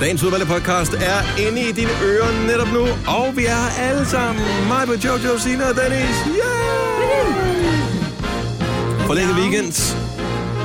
[0.00, 2.80] Dagens udvalgte podcast er inde i dine ører netop nu,
[3.18, 4.44] og vi er alle sammen.
[4.68, 6.16] Mig på Jojo, Sina og Dennis.
[6.28, 6.36] Yeah!
[9.06, 9.96] Forlænget weekend.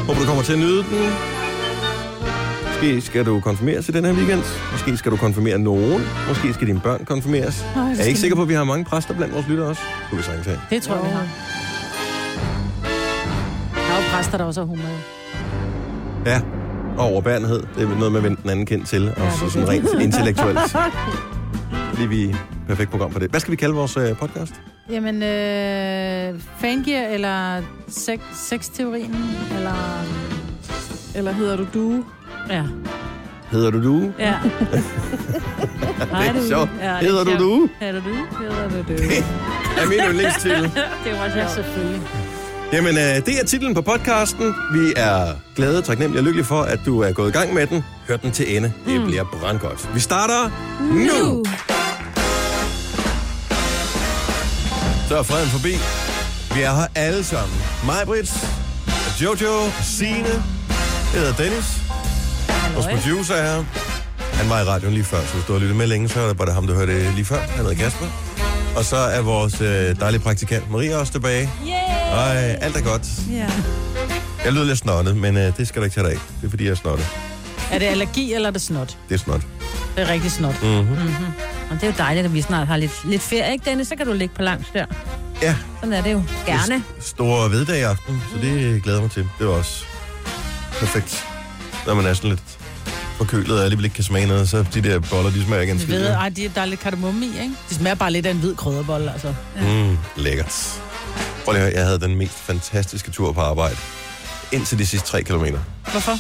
[0.07, 1.10] Håber, du kommer til at nyde den.
[2.68, 4.44] Måske skal du konfirmeres i den her weekend.
[4.72, 6.01] Måske skal du konfirmere nogen.
[6.27, 7.65] Måske skal dine børn konfirmeres.
[7.76, 9.82] Jeg er ikke sikker på, at vi har mange præster blandt vores lyttere også.
[10.09, 10.59] Kunne vi sagtens have.
[10.69, 11.27] Det tror jeg, vi har.
[13.73, 14.90] Der er jo præster, der også har humor.
[16.26, 16.41] Ja,
[16.99, 17.63] og overbærenhed.
[17.77, 19.67] Det er noget med at vende den anden kendt til, og Ja, så det sådan
[19.67, 20.59] er rent intellektuelt.
[21.94, 22.35] Fordi vi er
[22.67, 23.30] perfekt program for det.
[23.30, 24.53] Hvad skal vi kalde vores øh, podcast?
[24.89, 29.16] Jamen, øh, fangear eller sex, sexteorien,
[29.58, 30.03] eller...
[31.16, 32.03] Eller hedder du du?
[32.49, 32.63] Ja.
[33.52, 34.11] Hedder du du?
[34.20, 34.34] Ja.
[36.11, 36.47] Hej, Det er du.
[36.50, 36.70] sjovt.
[36.81, 37.70] Ja, det er Hedder du du?
[37.80, 38.16] Hedder du du?
[38.39, 38.94] Hedder du du?
[38.94, 39.23] Det
[39.84, 40.63] er min yndlingstitel.
[40.63, 40.72] det
[41.20, 41.52] var sjovt.
[41.52, 42.02] Selvfølgelig.
[42.73, 44.46] Jamen, øh, det er titlen på podcasten.
[44.73, 47.84] Vi er glade, taknemmelige og lykkelige for, at du er gået i gang med den.
[48.08, 48.73] Hør den til ende.
[48.88, 49.89] Det bliver brandgodt.
[49.94, 51.45] Vi starter nu.
[55.08, 55.72] Så er freden forbi.
[56.56, 57.58] Vi er her alle sammen.
[57.86, 58.34] Mig, Brits,
[59.22, 60.44] Jojo, Signe,
[61.14, 61.78] jeg hedder Dennis.
[62.73, 63.64] Vores producer er her.
[64.34, 66.28] Han var i radioen lige før, så hvis du har lyttet med længe, så er
[66.28, 67.38] det bare ham, der hørte det lige før.
[67.40, 68.06] Han hedder Kasper.
[68.78, 71.50] Og så er vores øh, dejlige praktikant Maria også tilbage.
[71.67, 71.78] Yeah!
[72.12, 73.08] Ej, alt er godt.
[73.32, 73.48] Ja.
[74.46, 76.20] Jeg lyder lidt snottet, men øh, det skal du ikke tage dig af.
[76.42, 77.08] Det er fordi, jeg er snottet.
[77.72, 78.98] Er det allergi, eller er det snot?
[79.10, 79.42] Det er snot.
[79.96, 80.64] Det er rigtig snot.
[80.64, 80.80] Mm-hmm.
[80.80, 81.26] Mm-hmm.
[81.70, 83.88] Og det er jo dejligt, at vi snart har lidt, lidt ferie, ikke Dennis?
[83.88, 84.86] Så kan du ligge på langs der.
[85.42, 86.24] Ja, Sådan er det jo.
[86.46, 86.84] Gerne.
[87.00, 89.28] store veddag i aften, så det glæder jeg mig til.
[89.40, 89.84] Det er også
[90.80, 91.26] perfekt,
[91.86, 92.44] når man er sådan lidt
[93.18, 95.80] forkølet og alligevel ikke kan smage noget, så de der boller, de smager ikke en
[95.80, 95.90] skid.
[95.98, 96.14] ved, ja.
[96.14, 97.54] ej, de, der er lidt kardemomme i, ikke?
[97.70, 99.34] De smager bare lidt af en hvid krydderbolle, altså.
[99.62, 100.82] Mm, lækkert.
[101.50, 103.78] Prøv lige at høre, jeg havde den mest fantastiske tur på arbejde.
[104.52, 105.59] Indtil de sidste tre kilometer.
[105.91, 106.16] Hvorfor?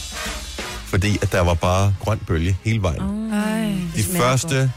[0.85, 3.33] Fordi at der var bare grøn bølge hele vejen.
[3.33, 3.73] Ej.
[3.95, 4.71] De første,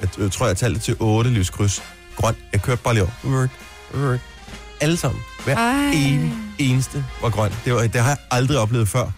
[0.00, 1.82] jeg, jeg tror, jeg talte til otte lyskryds.
[2.16, 2.34] Grøn.
[2.52, 3.48] Jeg kørte bare lige over.
[4.80, 5.22] Alle sammen.
[5.44, 5.90] Hver Ej.
[5.94, 7.52] en eneste var grøn.
[7.64, 9.10] Det, var, det har jeg aldrig oplevet før.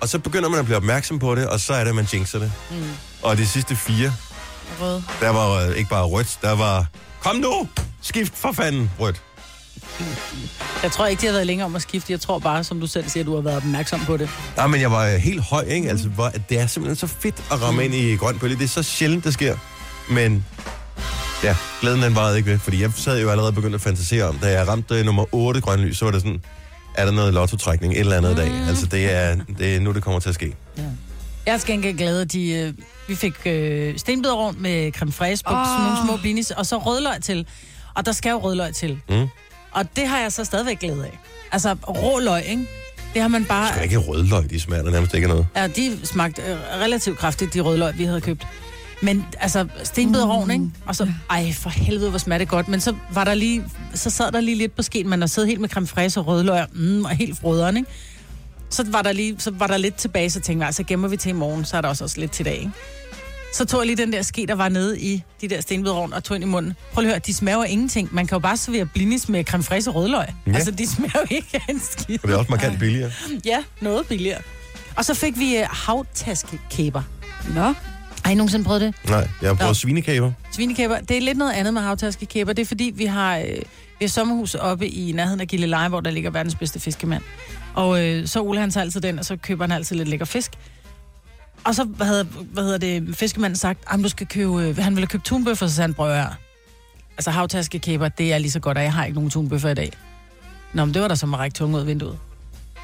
[0.00, 2.04] Og så begynder man at blive opmærksom på det, og så er det, at man
[2.12, 2.52] jinxer det.
[2.70, 2.76] Mm.
[3.22, 4.12] Og de sidste fire,
[4.80, 5.02] Rød.
[5.20, 6.86] der var ikke bare rødt, der var...
[7.20, 7.68] Kom nu!
[8.02, 9.22] Skift for fanden rødt.
[10.82, 12.12] Jeg tror ikke, de har været længere om at skifte.
[12.12, 14.30] Jeg tror bare, som du selv siger, du har været opmærksom på det.
[14.56, 15.88] Nej, men jeg var helt høj, ikke?
[15.88, 18.56] Altså, hvor, det er simpelthen så fedt at ramme ind i grøn bølge.
[18.56, 19.56] Det er så sjældent, det sker.
[20.10, 20.44] Men
[21.44, 24.38] ja, glæden den varede ikke ved, fordi jeg sad jo allerede begyndt at fantasere om,
[24.38, 26.42] da jeg ramte øh, nummer 8 grøn lys, så var det sådan,
[26.94, 28.36] er der noget lottotrækning et eller andet mm.
[28.36, 28.50] dag?
[28.68, 30.56] Altså, det er, det er nu, det kommer til at ske.
[30.78, 30.82] Ja.
[31.46, 32.74] Jeg er gengæld glad, at de, øh,
[33.08, 35.66] vi fik øh, stenbiderrovn med creme fraise på oh.
[35.66, 37.46] Sådan nogle små blinis, og så rødløg til.
[37.94, 39.00] Og der skal jo rødløg til.
[39.08, 39.28] Mm.
[39.72, 41.18] Og det har jeg så stadigvæk glæde af.
[41.52, 42.66] Altså, rå løg, ikke?
[43.14, 43.66] Det har man bare...
[43.66, 45.46] Der skal ikke rødløg, de smager der nærmest ikke af noget.
[45.56, 48.46] Ja, de smagte øh, relativt kraftigt, de rødløg, vi havde købt.
[49.02, 50.70] Men altså, stenbiderrovn, ikke?
[50.86, 52.68] Og så, ej, for helvede, hvor smager det godt.
[52.68, 55.48] Men så var der lige, så sad der lige lidt på skeen, man har siddet
[55.48, 57.90] helt med creme fraise og rødløg, mm, og helt frøderen, ikke?
[58.70, 61.16] Så var der lige, så var der lidt tilbage, så tænkte jeg, så gemmer vi
[61.16, 62.72] til i morgen, så er der også, også lidt til i dag, ikke?
[63.52, 66.24] Så tog jeg lige den der ske, der var nede i de der stenbiderrovn og
[66.24, 66.74] tog ind i munden.
[66.92, 68.14] Prøv lige at høre, de smager ingenting.
[68.14, 70.26] Man kan jo bare servere blinis med creme fraise og rødløg.
[70.46, 70.52] Ja.
[70.52, 72.18] Altså, de smager jo ikke af en skid.
[72.22, 73.10] Og det er også markant billigere.
[73.44, 74.40] Ja, noget billigere.
[74.96, 77.02] Og så fik vi uh, havtaskekæber.
[77.54, 77.74] Nå.
[78.24, 78.94] Har I nogensinde prøvet det?
[79.08, 79.74] Nej, jeg har prøvet Nå.
[79.74, 80.32] svinekæber.
[80.52, 82.52] Svinekæber, det er lidt noget andet med havtaskekæber.
[82.52, 83.44] Det er fordi, vi har, øh,
[83.98, 87.22] vi har sommerhus oppe i nærheden af Gilleleje, hvor der ligger verdens bedste fiskemand.
[87.74, 90.26] Og øh, så Ole han tager altid den, og så køber han altid lidt lækker
[90.26, 90.50] fisk.
[91.64, 94.96] Og så hvad hedder, hvad hedder det, fiskemanden sagt, at du skal købe, øh, han
[94.96, 96.28] ville købt tunbøffer, så sagde han, prøv her.
[97.16, 99.92] Altså havtaskekæber, det er lige så godt, og jeg har ikke nogen tunbøffer i dag.
[100.72, 102.18] Nå, men det var der som at række tunge ud af vinduet.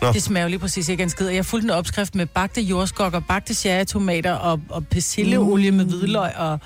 [0.03, 0.13] Nå.
[0.13, 1.29] Det smager jo lige præcis ikke en skid.
[1.29, 6.37] Jeg fulgte en opskrift med bagte jordskokker, bagte cherrytomater og, og persilleolie med hvidløg.
[6.37, 6.61] Og,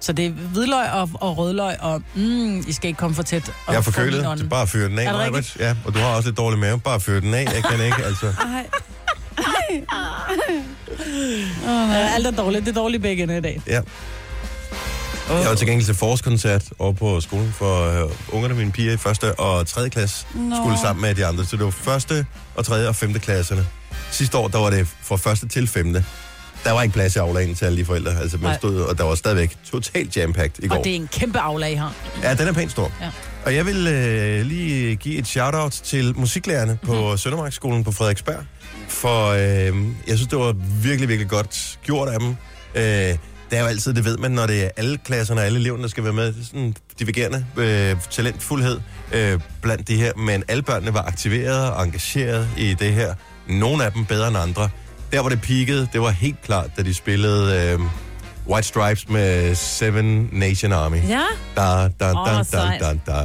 [0.00, 3.48] så det er hvidløg og, og rødløg, og mm, I skal ikke komme for tæt.
[3.66, 5.56] Og Jeg er forkølet, bare fyr den af, Er rigtigt?
[5.60, 6.80] Ja, og du har også lidt dårlig mave.
[6.80, 7.44] Bare fyr den af.
[7.54, 8.26] Jeg kan ikke, altså.
[8.26, 8.66] Ej.
[11.66, 12.66] Ja, alt er dårligt.
[12.66, 13.60] Det er dårligt begge ender i dag.
[13.66, 13.80] Ja.
[15.28, 18.96] Jeg var til gengæld til forårskoncert over på skolen for øh, ungerne, mine piger i
[18.96, 20.56] første og tredje klasse, Nå.
[20.56, 21.44] skulle sammen med de andre.
[21.46, 23.66] Så det var første og tredje og femte klasserne.
[24.10, 26.04] Sidste år, der var det fra første til femte.
[26.64, 28.20] Der var ikke plads i aulaen til alle de forældre.
[28.20, 28.58] Altså, man Nej.
[28.58, 30.76] stod, og der var stadigvæk totalt jam-packed i går.
[30.78, 31.92] Og det er en kæmpe aflag, I har.
[32.22, 32.92] Ja, den er pænt stor.
[33.00, 33.10] Ja.
[33.46, 37.00] Og jeg vil øh, lige give et shout-out til musiklærerne på Mhm.
[37.02, 37.18] mm-hmm.
[37.18, 38.44] Søndermarksskolen på Frederiksberg.
[38.88, 39.76] For øh,
[40.08, 40.52] jeg synes, det var
[40.82, 42.28] virkelig, virkelig godt gjort af dem.
[42.74, 42.82] Øh,
[43.50, 45.82] det er jo altid, det ved man, når det er alle klasserne og alle eleverne,
[45.82, 46.34] der skal være med.
[46.44, 48.80] Sådan divergerende øh, talentfuldhed
[49.12, 50.12] øh, blandt de her.
[50.16, 53.14] Men alle børnene var aktiveret og engageret i det her.
[53.48, 54.68] Nogle af dem bedre end andre.
[55.12, 57.80] Der, hvor det peakede, det var helt klart, da de spillede øh,
[58.48, 60.96] White Stripes med Seven Nation Army.
[61.08, 61.22] Ja,
[61.56, 63.22] Da, da, da, Åh, da, da, da,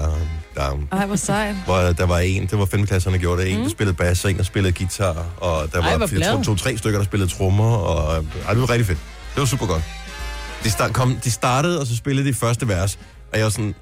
[0.56, 0.70] da.
[0.92, 1.56] Ej, hvor sejt.
[1.66, 3.52] Hvor der var en, det var femteklasserne, der gjorde det.
[3.52, 5.26] En, der spillede bas, og en, der spillede guitar.
[5.38, 6.44] Og der Ej, var, jeg tror, glad.
[6.44, 7.76] to-tre stykker, der spillede trommer.
[7.76, 9.00] Og, ej, det var rigtig fedt.
[9.36, 9.84] Det var super godt.
[10.64, 13.00] De, start, kom, de startede, og så spillede de første vers.
[13.32, 13.76] Og jeg var sådan,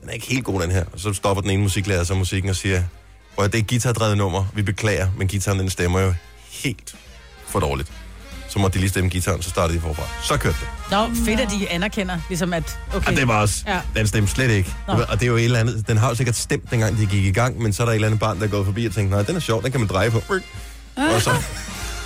[0.00, 0.84] den er ikke helt god, den her.
[0.92, 2.82] Og så stopper den ene musiklærer så musikken og siger,
[3.36, 4.44] prøv det er et guitardrevet nummer.
[4.54, 6.14] Vi beklager, men guitaren den stemmer jo
[6.50, 6.94] helt
[7.46, 7.92] for dårligt.
[8.50, 10.02] Så måtte de lige stemme guitaren, så startede de forfra.
[10.24, 10.68] Så kørte det.
[10.90, 12.78] Nå, fedt, at de anerkender, ligesom at...
[12.94, 13.10] Okay.
[13.10, 13.74] Og det var også, Ja.
[13.74, 13.80] ja.
[13.96, 14.74] den stemte slet ikke.
[14.88, 14.94] Nå.
[14.94, 17.24] Og det er jo et eller andet, den har jo sikkert stemt, dengang de gik
[17.24, 18.92] i gang, men så er der et eller andet barn, der er gået forbi og
[18.94, 20.22] tænkt, nej, den er sjov, den kan man dreje på.
[20.96, 21.30] Og så,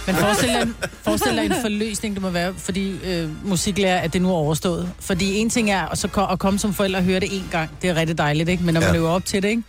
[0.07, 0.69] Men forestil dig,
[1.03, 4.91] forestil dig en forløsning, det må være, fordi øh, musiklærer, at det nu er overstået.
[5.01, 7.71] Fordi en ting er at, så at komme som forældre og høre det en gang.
[7.83, 8.65] Det er rigtig dejligt, ikke?
[8.65, 8.97] Men når man Ja.
[8.97, 9.63] øver op til det, ikke?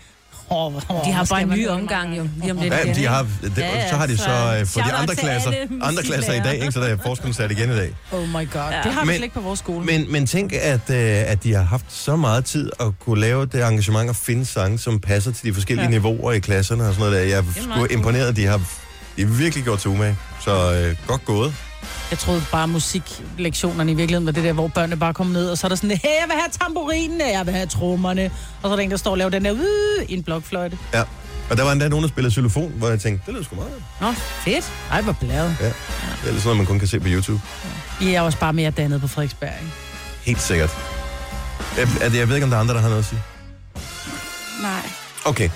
[0.49, 2.27] Oh, oh, de har bare en ny omgang jo.
[2.37, 4.85] Lige om lidt ja, de har, det, Ja, så har de så så øh, fået
[4.85, 5.51] de andre klasser,
[5.81, 6.71] andre klasser i dag, ikke?
[6.71, 7.93] så der er forskningssat igen i dag.
[8.11, 8.61] Oh my god.
[8.71, 8.81] Ja.
[8.83, 9.85] Det har vi slet ikke på vores skole.
[9.85, 10.97] Men, men tænk, at, øh,
[11.31, 14.79] at de har haft så meget tid at kunne lave det engagement og finde sange,
[14.79, 15.91] som passer til de forskellige ja.
[15.91, 17.29] Niveauer i klasserne og sådan noget der.
[17.29, 18.61] Jeg er sgu imponeret, de har,
[19.17, 20.17] de har virkelig gjort til umage.
[20.41, 21.53] Så øh, godt gået.
[22.11, 25.57] Jeg troede bare, musiklektionerne i virkeligheden var det der, hvor børnene bare kom ned, og
[25.57, 28.25] så er der sådan, hey, jeg vil have tamburinen, jeg vil have trommerne.
[28.25, 30.77] Og så er der en, der står og laver den der, uh, i en blokfløjte.
[30.93, 31.03] Ja.
[31.49, 33.71] Og der var endda nogen, der spillede xylofon, hvor jeg tænkte, det lyder sgu meget.
[34.01, 34.71] Nå, fedt.
[34.91, 35.57] Ej, hvor bladet.
[35.61, 35.65] Ja.
[35.65, 37.41] Det er sådan noget, man kun kan se på YouTube.
[38.01, 39.73] I er også bare mere dannet på Frederiksberg, ikke?
[40.23, 40.69] Helt sikkert.
[41.77, 43.21] Jeg, altså, jeg ved ikke, om der er andre, der har noget at sige.
[44.61, 44.89] Nej.
[45.25, 45.49] Okay.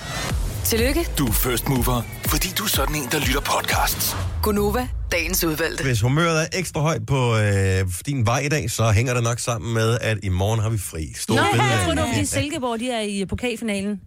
[0.64, 4.16] Tillykke, Du er first mover, fordi du er sådan en, der lytter podcasts.
[4.42, 5.84] Gunova, dagens udvalgte.
[5.84, 9.38] Hvis humøret er ekstra højt på øh, din vej i dag, så hænger det nok
[9.38, 11.12] sammen med, at i morgen har vi fri.
[11.16, 14.00] Stor Nå, jeg tror, det var Silkeborg, de er i pokalfinalen.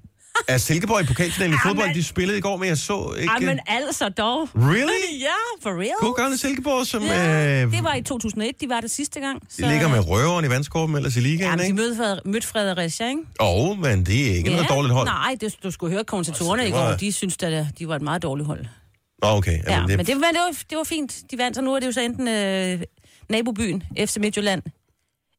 [0.48, 1.88] Er Silkeborg i pokalfinalen i Ja, fodbold?
[1.88, 3.32] men- De spillede i går, men jeg så ikke...
[3.32, 4.50] Ej, men altså dog.
[4.56, 5.04] Really?
[5.28, 5.92] Ja, for real.
[6.00, 9.42] God gamle Silkeborg, som Ja, øh, det var i 2001, de var det sidste gang.
[9.58, 11.76] de ligger med røveren i vandskorben ellers i Ja, ligaen, men de ikke?
[11.76, 13.22] mødte, Freder- mødte Fredericia, ikke?
[13.40, 15.08] Og, men det er ikke noget dårligt hold.
[15.08, 16.98] Nej, det, du skulle høre kommentatorerne Altså, i var- går.
[16.98, 18.66] De synes, at de var et meget dårligt hold.
[19.24, 19.60] Okay.
[19.68, 21.16] Ja, Jamen, men, det, men det, var, det var fint.
[21.32, 22.82] De vandt, så nu er det jo så enten øh,
[23.30, 24.62] nabobyen, FC Midtjylland,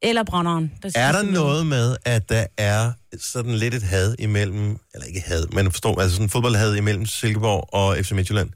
[0.03, 0.73] eller Brønderen.
[0.95, 5.47] Er der noget med, at der er sådan lidt et had imellem, eller ikke had,
[5.53, 8.51] men forstår, altså sådan en fodboldhad imellem Silkeborg og FC Midtjylland?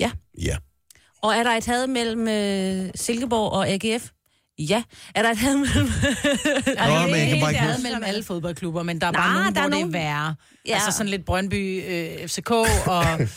[0.00, 0.10] Ja.
[0.42, 0.56] Ja.
[1.22, 4.08] Og er der et had mellem øh, Silkeborg og AGF?
[4.58, 4.82] Ja.
[5.14, 5.86] Er der et had mellem...
[6.88, 9.10] Nå, men jeg kan bare ikke Det er huske- mellem alle fodboldklubber, men der er
[9.12, 10.34] Nej, bare nogen, der er hvor nogen- det er værre.
[10.66, 10.70] Ja.
[10.70, 10.74] Ja.
[10.74, 12.50] Altså sådan lidt Brøndby, øh, FCK
[12.86, 13.04] og...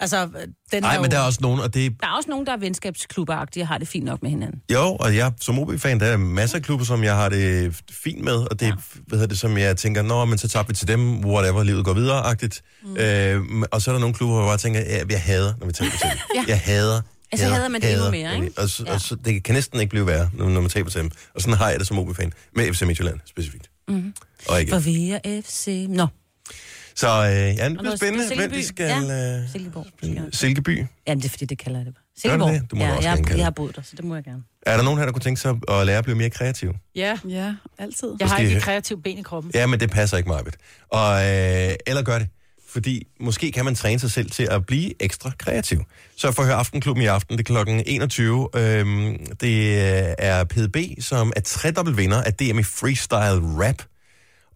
[0.00, 0.28] altså,
[0.72, 1.10] den Nej, men jo...
[1.10, 3.68] der er også nogen, og det er Der er også nogen, der er venskabsklubberagtige og
[3.68, 4.60] har det fint nok med hinanden.
[4.72, 8.24] Jo, og jeg som OB-fan, der er masser af klubber, som jeg har det fint
[8.24, 8.72] med, og det, ja.
[9.06, 11.84] hvad hedder det, som jeg tænker, nå, men så tager vi til dem, whatever, livet
[11.84, 12.62] går videre-agtigt.
[12.84, 12.96] Mm.
[12.96, 15.66] Øh, og så er der nogle klubber, hvor jeg bare tænker, ja, jeg hader, når
[15.66, 16.18] vi taber til dem.
[16.34, 16.44] Ja.
[16.48, 17.00] Jeg hader,
[17.32, 18.50] Altså, hader, hader man det endnu mere, ikke?
[18.56, 18.94] Og, så, Ja.
[18.94, 21.10] og det kan næsten ikke blive værre, når, når man taber til dem.
[21.34, 23.70] Og sådan har jeg det som OB-fan, med FC Midtjylland specifikt.
[23.88, 24.14] Mm.
[24.48, 24.72] Og ikke.
[24.72, 25.86] For vi er FC...
[25.88, 26.06] Nå,
[26.98, 28.76] Så øh, ja, det bliver spændende, hvem de Silkeby.
[28.76, 29.40] skal...
[29.42, 29.86] Øh, Silkeborg.
[30.32, 30.84] Silkeby.
[31.06, 32.02] Jamen, det er fordi, det kalder jeg det bare.
[32.20, 32.52] Silkeborg.
[32.52, 32.70] det?
[32.70, 34.42] Du må ja, også jeg, jeg har boet der, så det må jeg gerne.
[34.62, 36.74] Er der nogen her, der kunne tænke sig at lære at blive mere kreativ?
[36.96, 38.08] Ja, Ja, altid.
[38.20, 39.52] jeg har ikke et kreativt ben i kroppen.
[39.54, 40.56] Ja, men det passer ikke meget.
[40.88, 42.28] Og, øh, eller gør det.
[42.68, 45.84] Fordi måske kan man træne sig selv til at blive ekstra kreativ.
[46.16, 47.70] Så for at høre Aftenklubben i aften, det er kl.
[47.86, 48.48] 21.
[48.56, 49.78] Øhm, det
[50.18, 53.82] er PDB, som er tredobbelt vinder af DM i freestyle rap.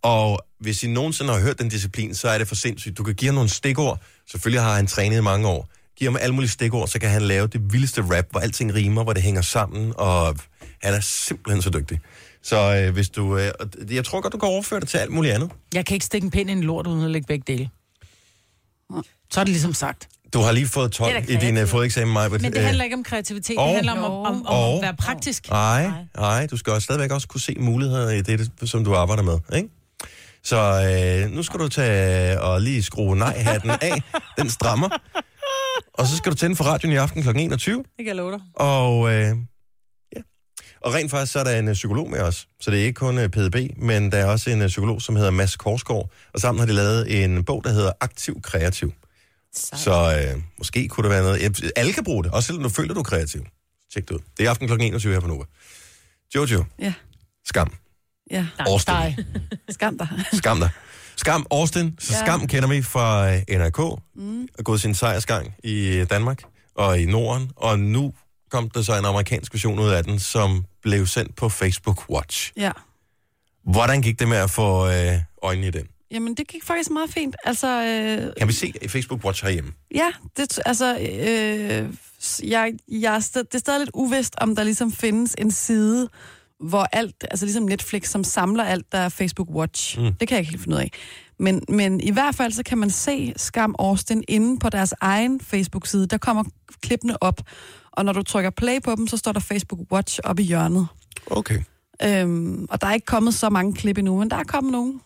[0.03, 2.99] Og hvis I nogensinde har hørt den disciplin, så er det for sindssygt.
[2.99, 4.01] Du kan give ham nogle stikord.
[4.31, 5.69] Selvfølgelig har han trænet i mange år.
[5.97, 9.03] Giv ham alle mulige stikord, så kan han lave det vildeste rap, hvor alting rimer,
[9.05, 10.37] hvor det hænger sammen, og
[10.83, 12.01] han er simpelthen så dygtig.
[12.43, 13.37] Så øh, hvis du...
[13.39, 13.51] Øh,
[13.91, 15.51] jeg tror godt, du kan overføre det til alt muligt andet.
[15.75, 17.69] Jeg kan ikke stikke en pind i en lort, uden at lægge begge dele.
[19.31, 20.09] Så er det ligesom sagt.
[20.35, 21.71] Du har lige fået 12 Det er da i din uh, kreativt.
[21.71, 22.29] fodeksamen, Maja.
[22.29, 24.83] Men det handler ikke om kreativitet, og- det handler om, om, om, om og- at
[24.83, 25.49] være praktisk.
[25.51, 29.23] Nej, nej, du skal også stadigvæk også kunne se muligheder i det, som du arbejder
[29.23, 29.69] med, ikke?
[30.45, 34.03] Så øh, nu skal du tage og lige skrue nej-hatten af.
[34.39, 34.89] Den strammer.
[35.95, 37.29] Og så skal du tænde for radioen i aften kl.
[37.37, 37.77] 21.
[37.77, 38.41] Det kan jeg love dig.
[38.55, 39.37] Og, øh,
[40.17, 40.21] ja.
[40.81, 42.49] og rent faktisk så er der en øh, psykolog med os.
[42.61, 45.17] Så det er ikke kun øh, PDB, men der er også en øh, psykolog, som
[45.17, 46.11] hedder Mads Korsgaard.
[46.35, 48.93] Og sammen har de lavet en bog, der hedder Aktiv Kreativ.
[49.55, 51.73] Så øh, måske kunne det være noget...
[51.77, 53.47] Alle kan bruge det, også selvom du føler, du er kreativ.
[53.93, 54.21] Tjek det ud.
[54.39, 54.75] Det er aften kl.
[54.81, 55.45] 21 her på Nova.
[56.35, 56.95] Jojo, Ja,
[57.47, 57.73] skam.
[58.33, 58.47] Ja.
[58.59, 58.95] Austin.
[58.95, 59.17] Dig.
[59.69, 60.09] Skam dig.
[60.33, 60.71] Skam dig.
[61.17, 61.97] Skam Austin.
[61.99, 62.19] Så Ja.
[62.27, 63.79] skam kender vi fra øh, NRK.
[64.17, 64.49] Mm.
[64.59, 66.43] Og gået sin sejrsgang i øh, Danmark
[66.75, 67.51] og i Norden.
[67.57, 68.13] Og nu
[68.51, 72.53] kom der så en amerikansk version ud af den, som blev sendt på Facebook Watch.
[72.57, 72.71] Ja.
[73.65, 75.13] Hvordan gik det med at få øh,
[75.43, 75.87] øjnene i den?
[76.11, 77.37] Jamen, det gik faktisk meget fint.
[77.45, 79.73] Altså, øh, Kan vi se Facebook Watch herhjemme?
[79.95, 81.89] ja, det, altså, øh,
[82.51, 86.09] jeg, jeg er det er stadig lidt uvist, om der ligesom findes en side,
[86.63, 89.99] hvor alt, altså ligesom Netflix, som samler alt, der er Facebook Watch.
[89.99, 90.05] Mm.
[90.05, 90.91] Det kan jeg ikke helt finde ud af.
[91.39, 95.41] Men, men i hvert fald, så kan man se Skam Austin inde på deres egen
[95.41, 96.07] Facebook-side.
[96.07, 96.45] Der kommer
[96.83, 97.41] klippene op,
[97.93, 100.87] og når du trykker play på dem, så står der Facebook Watch oppe i hjørnet.
[101.27, 101.59] Okay.
[102.03, 105.01] Øhm, og der er ikke kommet så mange klip endnu, men der er kommet nogen.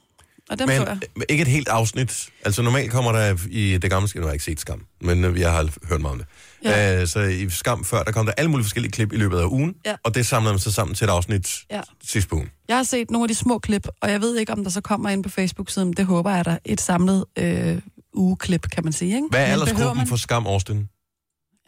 [0.50, 0.98] Og dem Men så jeg.
[1.28, 2.28] ikke et helt afsnit.
[2.44, 5.40] Altså normalt kommer der i det gamle nu har jeg ikke set Skam, men øh,
[5.40, 6.26] jeg har hørt meget om det.
[6.64, 7.00] Ja.
[7.00, 9.44] Øh, så i Skam før, der kom der alle mulige forskellige klip i løbet af
[9.44, 9.94] ugen, Ja.
[10.04, 11.80] og det samlede man så sammen til et afsnit Ja.
[12.04, 12.50] sidste på ugen.
[12.68, 14.80] Jeg har set nogle af de små klip, og jeg ved ikke, om der så
[14.80, 17.78] kommer ind på Facebook-siden, men det håber jeg, der et samlet øh,
[18.14, 19.14] ugeklip, kan man sige.
[19.14, 19.26] Ikke?
[19.30, 20.88] Hvad er aldersgruppen man- for Skam Austin?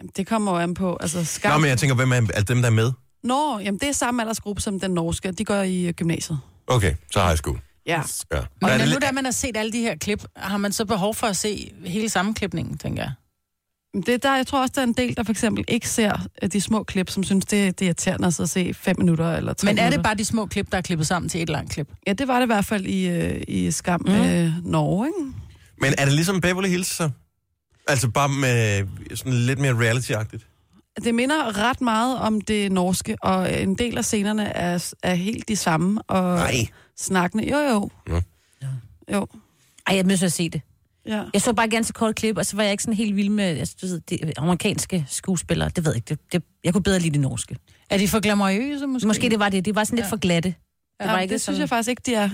[0.01, 0.97] Jamen, det kommer jo an på.
[1.01, 1.53] Altså, skam...
[1.53, 2.93] Nå, men jeg tænker, hvem er altså dem, der er med?
[3.25, 5.33] Nå, jamen det er samme aldersgruppe som den norske.
[5.33, 6.39] De går i øh, gymnasiet.
[6.67, 7.59] Okay, så high school.
[7.87, 8.03] Ja.
[8.33, 8.39] Ja.
[8.39, 10.85] Og er når nu da man har set alle de her klip, har man så
[10.85, 13.13] behov for at se hele sammenklipningen, tænker jeg.
[13.95, 16.27] Men Det, der, jeg tror også, der er en del, der for eksempel ikke ser
[16.43, 19.53] øh, de små klip, som synes, det, det er irriterende at se fem minutter eller
[19.53, 21.73] tre Men er det bare de små klip, der er klippet sammen til et langt
[21.73, 21.89] klip?
[22.07, 24.15] Ja, det var det i hvert fald i, øh, i Skam mm.
[24.15, 25.33] øh, Norge, ikke?
[25.81, 27.11] Men er det ligesom Beverly Hills så?
[27.89, 30.47] Altså bare med sådan lidt mere reality-agtigt?
[31.05, 35.49] Det minder ret meget om det norske, og en del af scenerne er, er helt
[35.49, 36.03] de samme.
[36.03, 36.67] Og Nej.
[36.97, 37.51] Snakkende.
[37.51, 37.91] Jo, jo.
[38.07, 38.21] Nå.
[39.13, 39.27] Jo.
[39.87, 40.61] Ej, jeg er nødt til at se det.
[41.09, 41.23] Ja.
[41.35, 43.45] Jeg så bare ganske kort klip, og så var jeg ikke sådan helt vild med
[43.45, 45.69] altså, du ved, de amerikanske skuespillere.
[45.77, 46.09] Det ved jeg ikke.
[46.09, 47.57] Det, det, jeg kunne bedre lide det norske.
[47.91, 49.07] Er de for glamourøse, måske?
[49.07, 49.65] Måske det var det.
[49.65, 50.11] Det var sådan lidt Ja.
[50.11, 50.49] for glatte.
[50.49, 51.55] Det Ja, var ikke det sådan...
[51.55, 52.31] synes jeg faktisk ikke, de er.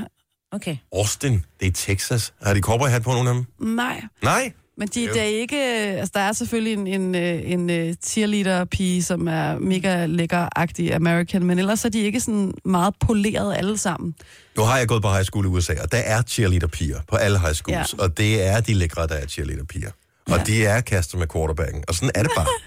[0.52, 0.76] Okay.
[0.92, 2.34] Austin, det er Texas.
[2.42, 3.44] Har de cowboyhat på nogle af dem?
[3.76, 4.02] Nej.
[4.22, 4.52] Nej.
[4.78, 5.56] Men de, der er ikke...
[5.64, 11.44] Altså, der er selvfølgelig en, en, øh, en, en cheerleader-pige, som er mega lækker-agtig American,
[11.44, 14.14] men ellers er de ikke sådan meget poleret alle sammen.
[14.56, 17.38] Nu har jeg gået på high school i USA, og der er cheerleader-piger på alle
[17.40, 18.02] high schools, Ja.
[18.04, 19.90] og det er de lækre, der er cheerleader-piger.
[20.26, 20.44] Og Ja.
[20.44, 22.46] de er kastet med quarterbacken, og sådan er det bare.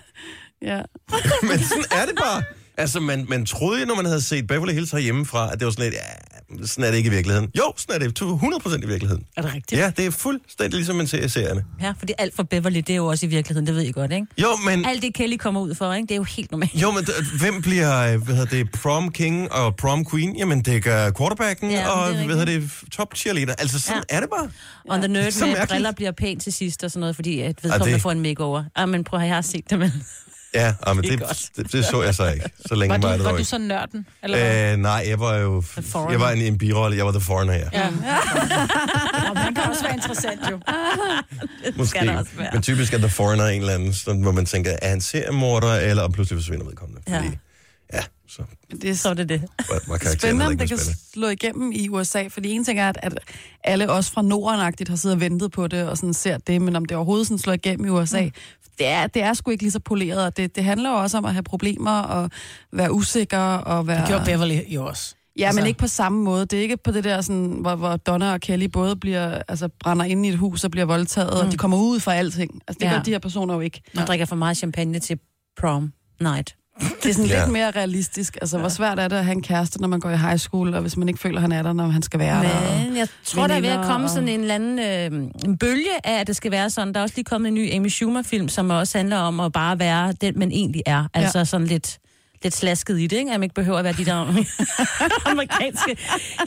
[0.61, 0.81] Ja.
[1.49, 2.43] Men sådan er det bare.
[2.77, 5.83] Altså, man, man troede når man havde set Beverly Hills herhjemmefra, at det var sådan
[5.83, 7.49] lidt, ja, sådan er det ikke i virkeligheden.
[7.57, 9.23] Jo, sådan er det 100% i virkeligheden.
[9.37, 9.81] Er det rigtigt?
[9.81, 11.63] Ja, det er fuldstændig ligesom man ser i serierne.
[11.81, 14.11] Ja, fordi alt for Beverly, det er jo også i virkeligheden, det ved I godt,
[14.11, 14.27] ikke?
[14.37, 16.05] Jo, men, Alt det Kelly kommer ud for, ikke?
[16.07, 16.81] Det er jo helt normalt.
[16.81, 20.35] jo, men d- hvem bliver, hvad hedder det, prom king og prom queen?
[20.37, 23.53] Jamen, det gør quarterbacken Ja, og, det er hvad hedder det, top cheerleader.
[23.53, 24.15] Altså, sådan Ja.
[24.15, 24.49] er det bare.
[24.89, 27.93] Og The Nerd med briller bliver pænt til sidst og sådan noget, fordi at vedkommende
[27.93, 28.63] det- får en makeover.
[28.75, 29.91] Ah, men prøv at jeg har set det, men...
[30.61, 32.49] Ja, ah, men Det det, det, det, så jeg så ikke.
[32.65, 33.49] Så længe Var var, du, det var dog du ikke.
[33.49, 34.07] så nørden?
[34.23, 34.71] Eller hvad?
[34.73, 35.63] Øh, nej, jeg var jo
[36.11, 36.97] jeg var en, en birolle.
[36.97, 37.69] Jeg var the foreigner, ja.
[37.73, 37.89] Ja.
[37.89, 40.59] Nå, men han kan også være interessant, jo.
[41.77, 41.89] Måske.
[41.99, 42.49] skal også være.
[42.53, 45.73] Men typisk er the foreigner en eller anden, sådan, hvor man tænker, er han seriemorder,
[45.75, 47.01] eller og pludselig forsvinder vedkommende.
[47.07, 47.17] Ja.
[47.17, 47.29] Fordi,
[47.93, 48.41] ja, så
[48.81, 49.41] Det er Så det det.
[49.69, 50.99] var, var spændende, om ikke det kan spændende.
[51.13, 53.13] slå igennem i USA, fordi en ting er, at, at
[53.63, 56.75] alle os fra Norden-agtigt har siddet og ventet på det, og sådan ser det, men
[56.75, 58.31] om det overhovedet sådan slår igennem i USA, mm.
[58.77, 61.17] Det, er, det er sgu ikke lige så poleret, og det, det handler jo også
[61.17, 62.29] om at have problemer, og
[62.73, 63.99] være usikker, og være...
[63.99, 65.15] Det gjorde Beverly jo også.
[65.39, 66.45] Ja, Altså- men ikke på samme måde.
[66.45, 69.69] Det er ikke på det der, sådan, hvor, hvor Donna og Kelly både bliver, altså,
[69.79, 71.45] brænder ind i et hus og bliver voldtaget, mm.
[71.45, 72.61] og de kommer ud fra alting.
[72.67, 72.93] Altså, det Ja.
[72.93, 73.81] gør de her personer jo ikke.
[73.95, 75.19] Man drikker for meget champagne til
[75.59, 76.55] prom night.
[76.79, 77.39] Det er sådan Ja.
[77.43, 78.37] lidt mere realistisk.
[78.41, 80.73] Altså, hvor svært er det at have en kæreste, når man går i high school,
[80.73, 82.49] og hvis man ikke føler, han er der, når han skal være der.
[82.49, 85.29] og- Men jeg tror, der er ved at komme og- sådan en eller anden øh,
[85.45, 86.93] en bølge af, at det skal være sådan.
[86.93, 89.79] Der er også lige kommet en ny Amy Schumer-film, som også handler om at bare
[89.79, 91.07] være den, man egentlig er.
[91.13, 91.99] Altså sådan lidt,
[92.43, 93.31] lidt slasket i det, ikke?
[93.31, 94.15] At man ikke behøver at være de der
[95.31, 95.97] amerikanske,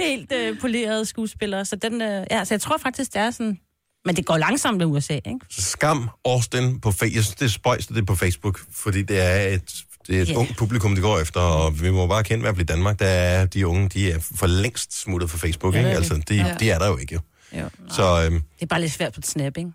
[0.00, 1.64] helt øh, polerede skuespillere.
[1.64, 3.58] Så, den, øh, ja, så jeg tror faktisk, det er sådan...
[4.04, 5.38] Men det går langsomt med USA, ikke?
[5.50, 7.14] Skam Austin på Facebook.
[7.16, 9.74] Jeg synes, det er spøjst, det er på Facebook, fordi det er et,
[10.10, 10.38] det er et yeah.
[10.40, 12.98] ungt publikum, det går efter, og vi må bare kende, hvad bliver Danmark.
[12.98, 15.88] Der er de unge, de er for længst smuttet fra Facebook, Ja, ikke?
[15.88, 16.56] det er Altså, de, Ja.
[16.60, 17.20] de er der jo ikke, jo.
[17.60, 17.68] Jo.
[17.90, 19.70] Så øhm, Det er bare lidt svært på et snap, ikke?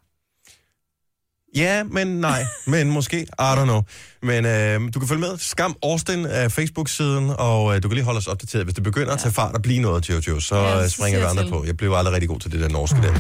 [1.56, 2.46] Ja, men nej.
[2.66, 3.20] men måske.
[3.22, 3.82] I don't know.
[4.24, 5.38] Men øh, du kan følge med.
[5.38, 8.64] Skam Austin af Facebook-siden, og øh, du kan lige holde os opdateret.
[8.66, 11.20] Hvis det begynder at tage fart og blive noget, Jojo, så Ja, ja, så springer
[11.20, 11.50] vi andre til.
[11.52, 11.64] på.
[11.66, 13.14] Jeg blev aldrig rigtig god til det der norske der.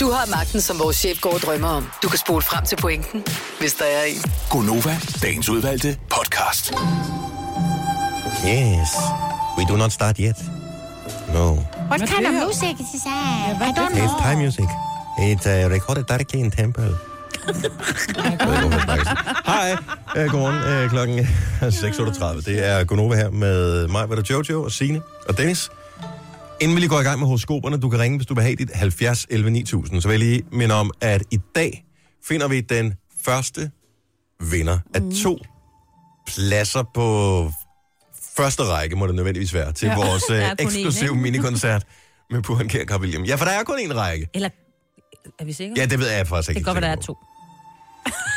[0.00, 1.86] Du har magten, som vores chef går og drømmer om.
[2.02, 3.24] Du kan spole frem til pointen,
[3.60, 4.22] hvis der er en.
[4.50, 6.72] Gonova, dagens udvalgte podcast.
[8.44, 8.88] Yes.
[9.58, 10.36] We do not start yet.
[11.34, 11.46] No.
[11.90, 13.56] What kind of music is that?
[13.60, 14.04] I don't know.
[14.04, 14.68] It's Thai music.
[15.18, 16.94] It's uh, recorded directly in temple.
[19.46, 19.72] Hej,
[20.16, 20.84] uh, godmorgen.
[20.84, 21.70] Uh, klokken er
[22.40, 22.50] 6.38.
[22.50, 25.70] Det er Gunova her med mig, der Jojo og Signe og Dennis.
[26.60, 28.56] Inden vi lige går i gang med horoskoperne, du kan ringe, hvis du vil have
[28.56, 30.00] dit 70 11 9000.
[30.02, 31.84] Så vil jeg lige minde om, at i dag
[32.24, 33.70] finder vi den første
[34.50, 35.38] vinder af to
[36.26, 37.50] pladser på
[38.36, 39.96] første række, må det nødvendigvis være, til Ja.
[39.96, 41.84] vores én, eksklusive minikoncert
[42.30, 43.24] med Puhan Kjær William.
[43.24, 44.28] Ja, for der er kun én række.
[44.34, 44.48] Eller...
[45.38, 45.74] Er vi sikre?
[45.76, 46.58] Ja, det ved jeg faktisk ikke.
[46.58, 47.16] det kan godt være, der er to.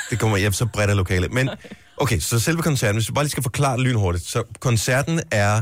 [0.10, 1.34] Det kommer jeg så bredt af lokalet.
[1.34, 1.50] Men
[2.02, 4.26] Okay, så selve koncerten, hvis vi bare lige skal forklare det lynhurtigt.
[4.26, 5.62] Så koncerten er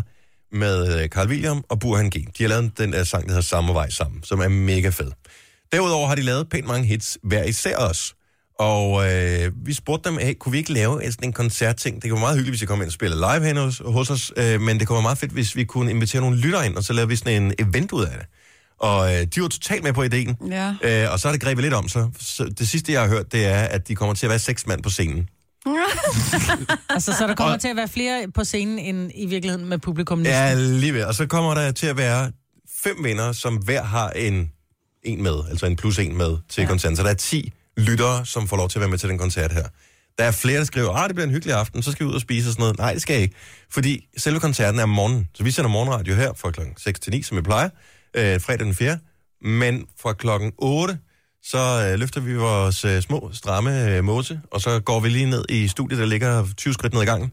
[0.51, 2.13] med øh, Carl William og Burhan G.
[2.13, 5.11] De har lavet den der sang, der hedder Samme Vej Sammen, som er mega fed.
[5.71, 8.15] Derudover har de lavet pænt mange hits hver især os.
[8.59, 12.01] Og øh, vi spurgte dem, hey, kunne vi ikke lave sådan en koncertting?
[12.01, 14.09] Det kunne være meget hyggeligt, hvis I kom ind og spillede live hen hos, hos
[14.09, 16.75] os, øh, men det kunne være meget fedt, hvis vi kunne invitere nogle lyttere ind,
[16.75, 18.27] og så lavede vi sådan en event ud af det.
[18.79, 20.73] Og øh, de var totalt med på ideen, Ja.
[21.05, 22.07] øh, og så har det grebet lidt om sig.
[22.19, 24.67] Så det sidste, jeg har hørt, det er, at de kommer til at være seks
[24.67, 25.29] mand på scenen.
[26.89, 29.77] Altså, så der kommer Og- til at være flere på scenen, end i virkeligheden med
[29.77, 30.33] publikum næsten.
[30.33, 31.03] Ja, lige ved.
[31.03, 32.31] Og så kommer der til at være
[32.83, 34.51] fem vinder, som hver har en,
[35.03, 36.67] en med, altså en plus en med til ja.
[36.67, 36.97] koncerten.
[36.97, 39.51] Så der er 10 lyttere, som får lov til at være med til den koncert
[39.51, 39.63] her.
[40.17, 42.15] Der er flere, der skriver, at det bliver en hyggelig aften, så skal vi ud
[42.15, 42.77] og spise og sådan noget.
[42.77, 43.35] Nej, det skal jeg ikke.
[43.71, 45.27] Fordi selve koncerten er om morgenen.
[45.33, 47.69] Så vi sender morgenradio her fra klokken 6 til 9, som vi plejer,
[48.17, 48.99] øh, fredag den 4.
[49.41, 50.99] Men fra klokken 8,
[51.43, 55.29] så øh, løfter vi vores øh, små, stramme øh, måse, og så går vi lige
[55.29, 57.31] ned i studiet, der ligger 20 skridt ned ad gangen.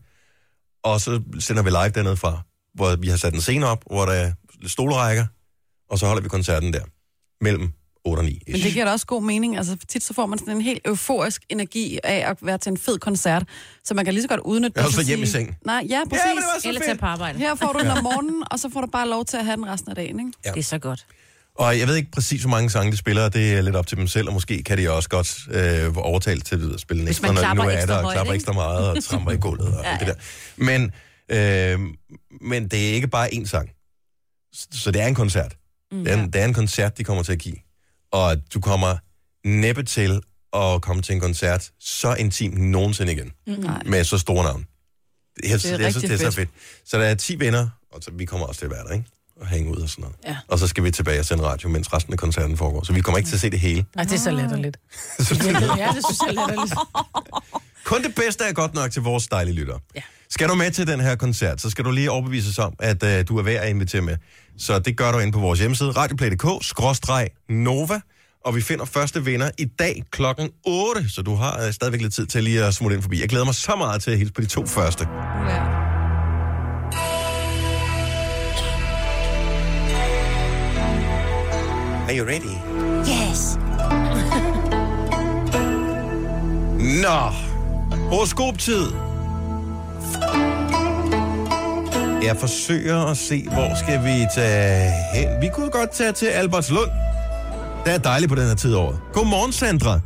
[0.83, 2.41] Og så sender vi live dernede fra,
[2.75, 4.33] hvor vi har sat en scene op, hvor der er
[4.67, 5.27] stolerækker,
[5.91, 6.85] og så holder vi koncerten der
[7.41, 7.73] mellem
[8.05, 8.43] 8 og 9.
[8.47, 9.57] Men det giver da også god mening.
[9.57, 12.79] Altså tit så får man sådan en helt euforisk energi af at være til en
[12.79, 13.45] fed koncert,
[13.85, 14.87] så man kan lige så godt udnytte Ja, det.
[14.87, 15.57] og så til hjem i seng.
[15.67, 16.23] Nej, ja, præcis.
[16.25, 17.39] Ja, men det var så Eller tage på arbejde.
[17.39, 19.57] Her får du den om morgenen, og så får du bare lov til at have
[19.57, 20.33] den resten af dagen, ikke?
[20.45, 20.51] Ja.
[20.51, 21.07] Det er så godt.
[21.59, 23.97] Og jeg ved ikke præcis, hvor mange sange de spiller, det er lidt op til
[23.99, 27.35] dem selv, og måske kan de også godt øh, overtale til at spille næsten, man
[27.35, 28.43] når de nu er ekstra der, og klapper ikke?
[28.43, 30.15] ekstra meget, og tramper i gulvet og ja, alt det der.
[30.57, 30.93] Men,
[31.29, 31.81] øh,
[32.41, 33.71] men det er ikke bare én sang.
[34.73, 35.55] Så- det er en koncert.
[35.93, 37.55] Mm, det, er en, det er en koncert, de kommer til at give.
[38.15, 38.97] Og du kommer
[39.49, 40.21] næppe til
[40.57, 43.33] at komme til en koncert så intimt nogensinde igen.
[43.47, 43.83] Nej.
[43.87, 44.67] Med så store navn.
[45.43, 46.35] Jeg, jeg synes, rigtig det er så fedt.
[46.35, 46.51] fedt.
[46.91, 49.05] Så der er 10 venner, og så, vi kommer også til at være der, ikke?
[49.41, 50.17] Og hænge ud og sådan noget.
[50.27, 50.37] Ja.
[50.49, 52.83] Og så skal vi tilbage og sende radio, mens resten af koncerten foregår.
[52.85, 53.85] Så vi kommer ikke til at se det hele.
[53.95, 54.77] Nej, det er så latterligt.
[55.19, 55.45] Så det-
[55.79, 56.75] Ja, det synes jeg er latterligt.
[57.85, 59.79] Kun det bedste er godt nok til vores dejlige lytter.
[59.95, 60.01] Ja.
[60.31, 63.29] Skal du med til den her koncert, så skal du lige overbevises om, at uh,
[63.29, 64.17] du er værd at invitere med.
[64.59, 68.01] Så det gør du ind på vores hjemmeside, radioplay.dk-nova.
[68.45, 72.15] Og vi finder første vinder i dag klokken 8, så du har uh, stadigvæk lidt
[72.15, 73.21] tid til lige at smutte ind forbi.
[73.21, 75.09] Jeg glæder mig så meget til at hilse på de to første.
[75.49, 75.63] Ja.
[82.09, 82.55] Are you ready?
[83.09, 83.57] Yes.
[87.03, 87.21] Nå,
[88.11, 88.87] horoskoptid.
[92.25, 95.29] Jeg forsøger at se, hvor skal vi tage hen.
[95.41, 96.91] Vi kunne godt tage til Albertslund.
[97.85, 99.01] Det er dejligt på den her tid af året.
[99.13, 100.01] Godmorgen, Sandra.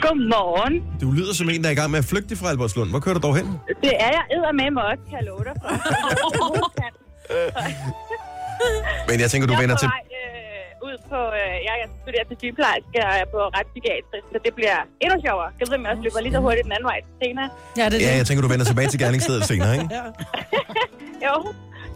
[0.00, 0.74] Godmorgen.
[1.00, 2.90] Du lyder som en, der er i gang med at flygte fra Albertslund.
[2.90, 3.46] Hvor kører du dog hen?
[3.80, 5.54] Det er jeg æder med mig også, kan jeg love dig.
[9.08, 9.88] Men jeg tænker, du jeg er vender til...
[10.96, 11.20] ud på...
[11.40, 15.16] Øh, jeg er studerer til sygeplejerske, og jeg er på retspsykiatrisk, så det bliver endnu
[15.26, 15.48] sjovere.
[15.60, 17.48] Jeg ved, om jeg også løber lige så hurtigt den anden vej senere.
[17.80, 18.18] Ja, det er Ja, det.
[18.20, 19.86] jeg tænker, du vender tilbage til gerningsstedet senere, ikke?
[21.26, 21.34] Jo,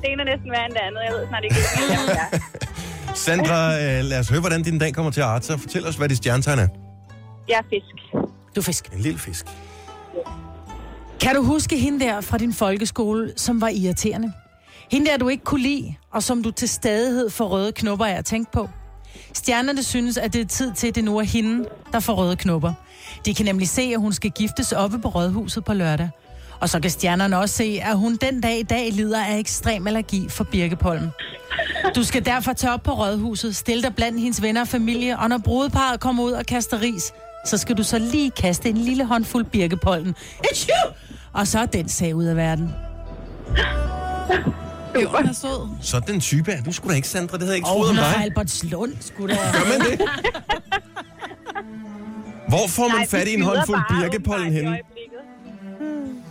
[0.01, 1.01] det ene er næsten værre end det andet.
[1.07, 2.29] Jeg ved snart ikke, hvad det er.
[3.27, 5.61] Sandra, øh, lad os høre, hvordan din dag kommer til at arte sig.
[5.61, 6.69] Fortæl os, hvad dit stjernetegn er.
[7.49, 7.95] Jeg er fisk.
[8.55, 8.85] Du er fisk.
[8.93, 9.47] En lille fisk.
[11.21, 14.33] Kan du huske hende der fra din folkeskole, som var irriterende?
[14.91, 18.15] Hende der, du ikke kunne lide, og som du til stadighed får røde knopper af
[18.19, 18.69] at tænke på?
[19.35, 22.37] Stjernerne synes, at det er tid til, at det nu er hende, der får røde
[22.37, 22.73] knopper.
[23.27, 26.11] De kan nemlig se, at hun skal giftes oppe på Rådhuset på lørdag.
[26.61, 29.87] Og så kan stjernerne også se, at hun den dag i dag lider af ekstrem
[29.87, 31.11] allergi for birkepollen.
[31.97, 35.29] Du skal derfor tage op på Rådhuset, stille dig blandt hendes venner og familie, og
[35.29, 37.13] når brudeparret kommer ud og kaster ris,
[37.47, 40.15] så skal du så lige kaste en lille håndfuld birkepollen.
[40.51, 40.93] Achoo!
[41.33, 42.71] Og så er den sag ud af verden.
[45.03, 45.69] Jo, han er sød.
[45.81, 47.37] Så den type er du sgu da ikke, Sandra.
[47.37, 48.15] Det havde jeg ikke troet om hun er dig.
[48.15, 49.41] fra Albertslund, skulle da.
[49.53, 50.01] Gør man det?
[52.49, 54.79] Hvor får man Nej, fat i en håndfuld birkepollen henne?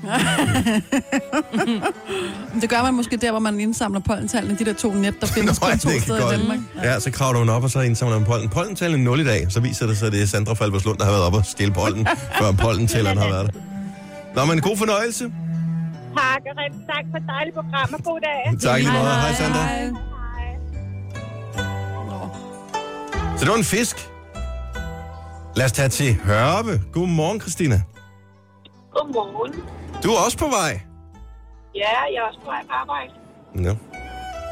[2.61, 5.61] Det gør man måske der, hvor man indsamler pollentallene, de der to net, der findes
[5.61, 6.37] Nå, kun ja, to steder i.
[6.37, 6.59] Danmark.
[6.83, 8.49] Ja, så kravler hun op, og så indsamler hun pollen.
[8.49, 9.47] Pollentallet er 0 i dag.
[9.49, 11.45] Så viser det sig, at det er Sandra fra Albertslund, der har været oppe og
[11.45, 12.07] stjæle pollen,
[12.41, 13.59] før pollentælleren har været der.
[14.35, 15.31] Nå, men god fornøjelse.
[16.17, 18.59] Tak, og rigtig tak for et dejligt program, og god dag.
[18.61, 19.03] Tak lige måde.
[19.23, 19.63] Hej, Sandra.
[19.63, 19.85] Hej.
[20.35, 20.51] Hej.
[23.37, 24.09] Så det var en fisk.
[25.55, 26.81] Lad os tage til Hørbe.
[26.93, 27.81] Godmorgen, Christina.
[28.93, 29.53] Godmorgen.
[30.03, 30.81] Du er også på vej.
[31.75, 33.11] Ja, jeg er også på vej på arbejde.
[33.55, 33.69] Ja.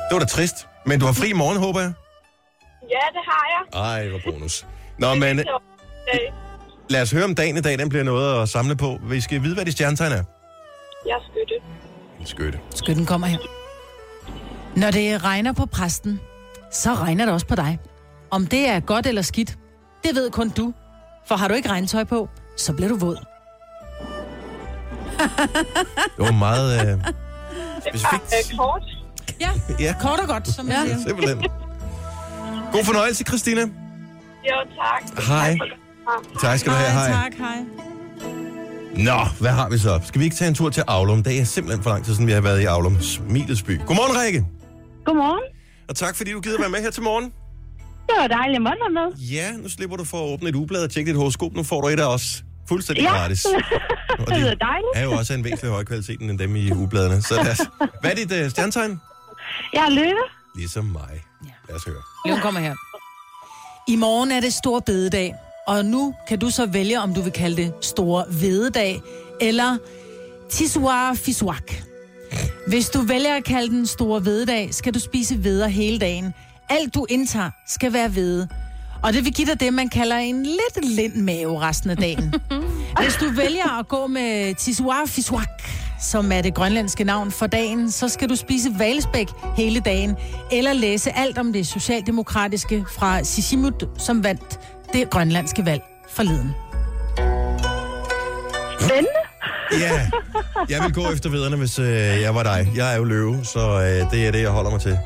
[0.08, 0.68] Det var da trist.
[0.86, 1.94] Men du har fri i morgen, håber jeg?
[2.82, 3.82] Ja, det har jeg.
[3.82, 4.66] Ej, hvor bonus.
[5.00, 5.46] Nå, men øh,
[6.90, 7.78] lad os høre om dagen i dag.
[7.80, 8.98] Den bliver noget at samle på.
[9.04, 10.24] Vi skal vide, hvad dit stjernetegn er.
[11.08, 11.54] Jeg er skytte.
[12.20, 12.60] En skytte.
[12.76, 13.38] Skytten kommer her.
[14.76, 16.20] Når det regner på præsten,
[16.72, 17.80] så regner det også på dig.
[18.32, 19.58] Om det er godt eller skidt,
[20.04, 20.74] det ved kun du.
[21.28, 23.18] For har du ikke regntøj på, så bliver du våd.
[26.18, 26.98] Det var meget øh,
[27.90, 28.34] specifikt.
[28.52, 28.84] Øh, kort.
[29.40, 29.50] Ja,
[29.86, 30.86] Ja, kort og godt, som man Ja.
[30.86, 30.98] siger.
[31.08, 31.38] simpelthen.
[32.72, 33.62] God fornøjelse, Christina.
[33.62, 35.26] Jo, tak.
[35.28, 35.58] Hej.
[36.42, 36.92] Tak skal du have.
[36.92, 37.12] Hej.
[37.24, 37.58] tak, hej.
[38.98, 40.00] Nå, hvad har vi så?
[40.06, 41.24] Skal vi ikke tage en tur til Aulum?
[41.24, 43.02] Det er simpelthen for lang tid siden, vi har været i Aulum.
[43.02, 43.80] Smilets by.
[43.86, 44.46] Godmorgen, Rikke.
[45.06, 45.44] Godmorgen.
[45.90, 47.24] Og tak, fordi du gider være med her til morgen.
[48.08, 49.26] Det var dejligt, at med.
[49.28, 51.54] Ja, nu slipper du for at åbne et ublad og tjekke dit horoskop.
[51.54, 52.44] Nu får du et af os.
[52.70, 53.10] Fuldstændig Ja.
[53.10, 53.46] gratis.
[54.20, 54.88] Og Det lyder de dejligt.
[54.96, 57.22] er jo også en væsentlig højere kvalitet end dem i ubladene.
[57.22, 57.62] Så lad os...
[58.02, 59.02] Hvad er dit uh, stjernetegn?
[59.74, 60.24] Jeg er løve.
[60.56, 61.24] Ligesom mig.
[61.68, 62.02] Lad os høre.
[62.26, 62.76] Løven kommer her.
[63.88, 65.34] I morgen er det stor bededag,
[65.68, 69.02] og nu kan du så vælge, om du vil kalde det store vededag,
[69.42, 69.78] eller
[70.50, 71.72] tissoir fisuak.
[72.68, 76.34] Hvis du vælger at kalde den store vededag, skal du spise veder hele dagen.
[76.70, 78.48] Alt du indtager skal være hvede.
[79.04, 82.34] Og det vil give dig det, man kalder en lidt lind mave resten af dagen.
[83.02, 85.64] Hvis du vælger at gå med tissoir fisuak,
[86.02, 89.28] som er det grønlandske navn for dagen, så skal du spise valsbæk
[89.58, 90.16] hele dagen,
[90.52, 94.60] eller læse alt om det socialdemokratiske fra Sissimut, som vandt
[94.94, 95.82] det grønlandske valg
[96.16, 96.56] forleden.
[98.80, 99.10] Spændende.
[99.80, 100.10] Ja,
[100.70, 101.88] jeg vil gå efter vederne, hvis øh,
[102.22, 102.72] jeg var dig.
[102.76, 104.98] Jeg er jo løve, så øh, det er det, jeg holder mig til.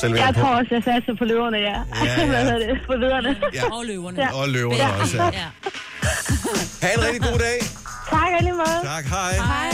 [0.00, 1.76] Selv Jeg tror også, jeg satser på løverne, ja.
[2.04, 2.26] Ja, ja.
[2.32, 2.78] Hvad hedder det?
[2.86, 3.36] På lederne.
[3.54, 4.22] Ja, Og løverne.
[4.22, 4.34] Ja.
[4.34, 5.00] og løverne Ja.
[5.00, 5.24] også, ja.
[5.24, 5.30] Ja.
[6.82, 7.58] Ha' en rigtig god dag.
[8.10, 8.56] Tak alligevel.
[8.58, 8.80] måde.
[8.94, 9.32] Tak, hej.
[9.32, 9.70] Hej.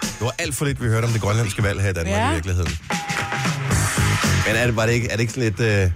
[0.00, 2.30] Det var alt for lidt, vi hørte om det grønlandske valg her i Danmark Ja.
[2.30, 2.72] i virkeligheden.
[4.46, 5.92] Men er det, var det ikke, er det ikke sådan lidt uh,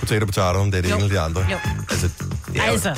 [0.00, 0.96] potato potato, om det er det Jo.
[0.96, 1.46] ene eller det andre?
[1.50, 1.58] Jo.
[1.92, 2.08] Altså,
[2.52, 2.88] det er jo, Altså,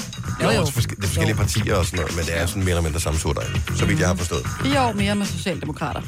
[0.43, 0.65] jo, jo jo.
[0.65, 3.01] forske- det er forskellige partier og sådan noget, men det er sådan mere eller mindre
[3.01, 3.39] samme sort
[3.77, 4.47] så vidt jeg har forstået.
[4.63, 6.01] Fire år mere med Socialdemokrater.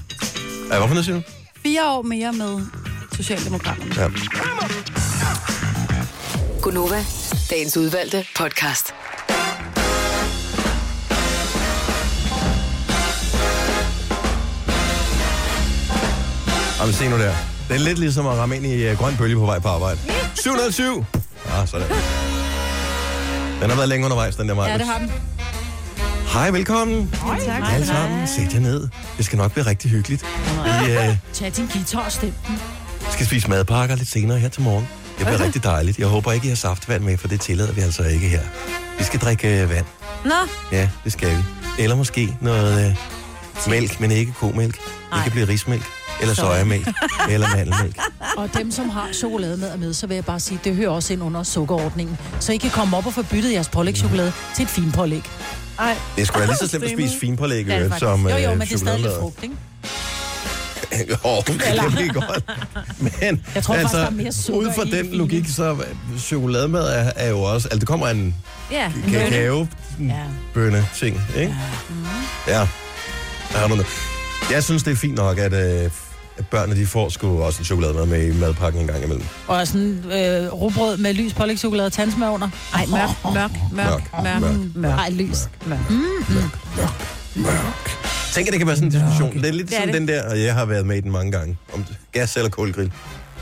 [0.73, 1.23] Ja, hvorfor noget siger du?
[1.63, 2.61] Fire år mere med
[3.17, 3.95] Socialdemokraterne.
[4.03, 4.09] Ja.
[6.63, 7.05] Gunova,
[7.51, 8.95] dagens udvalgte podcast.
[16.81, 17.33] Jamen, se nu der.
[17.69, 19.99] Det er lidt ligesom at ramme ind i uh, grøn bølge på vej på arbejde.
[20.35, 21.05] 707!
[21.49, 21.87] Ja, sådan.
[23.61, 24.71] Den har været længe undervejs, den der meget.
[24.73, 25.13] Ja, det har den.
[26.33, 27.15] Hej, velkommen.
[27.23, 27.63] Hej, tak.
[27.75, 28.89] Alle sammen, sæt jer ned.
[29.17, 30.25] Det skal nok blive rigtig hyggeligt.
[30.65, 32.59] Vi uh, Tag din guitar og stem den.
[33.11, 34.89] skal spise madpakker lidt senere her til morgen.
[35.19, 35.99] Det bliver rigtig dejligt.
[35.99, 38.41] Jeg håber ikke, I har saftvand med, for det tillader vi altså ikke her.
[38.99, 39.87] Vi skal drikke uh, vand.
[40.25, 40.31] Nå,
[40.73, 41.43] Ja, det skal vi.
[41.79, 42.97] Eller måske noget
[43.67, 44.75] uh, mælk, men ikke komælk.
[45.15, 45.85] Det kan blive rismælk,
[46.21, 46.89] eller sojamælk,
[47.31, 47.99] eller mandelmælk.
[48.39, 51.23] Og dem, som har chokolademad med, så vil jeg bare sige, det hører også ind
[51.23, 52.19] under sukkerordningen.
[52.41, 55.23] Så I kan komme op og få byttet jeres pålægchokolade til et fint pålæg.
[55.79, 58.01] Ej, Det er sgu da lige så slemt at spise finpålæg, er det øh, faktisk.
[58.01, 59.55] som Jo, jo, øh, men det er stadig lidt frugt, ikke?
[61.25, 62.45] jo, det kan blive godt.
[62.99, 65.77] Men Jeg tror faktisk, der er mere sukker ud fra den det logik, så
[66.19, 67.69] chokolademad er, er jo også...
[67.69, 68.35] Altså, det kommer en
[68.71, 68.93] ja.
[69.13, 69.67] kakao
[70.01, 70.15] Ja.
[70.55, 71.55] bønne ting, ikke?
[72.49, 72.69] Ja.
[73.53, 73.87] Der har du noget.
[74.51, 75.93] Jeg synes, det er fint nok, at, øh, at
[76.51, 79.25] børnene de får sgu også en chokolademad med i madpakken en gang imellem.
[79.47, 82.49] Og sådan øh, rugbrød med lys pålægchokolade og tandsmør under.
[82.75, 84.41] ej, mørk, mørk, mørk, mørk.
[84.41, 84.53] mørk.
[84.75, 84.99] Mørk.
[84.99, 85.39] Ej, lys.
[85.67, 85.79] Mørk.
[88.33, 89.35] Tænk, at det kan være sådan en diskussion.
[89.35, 90.01] Det er lidt Det er sådan det.
[90.01, 92.93] den der, og jeg har været med i den mange gange, om gas eller kulgrill.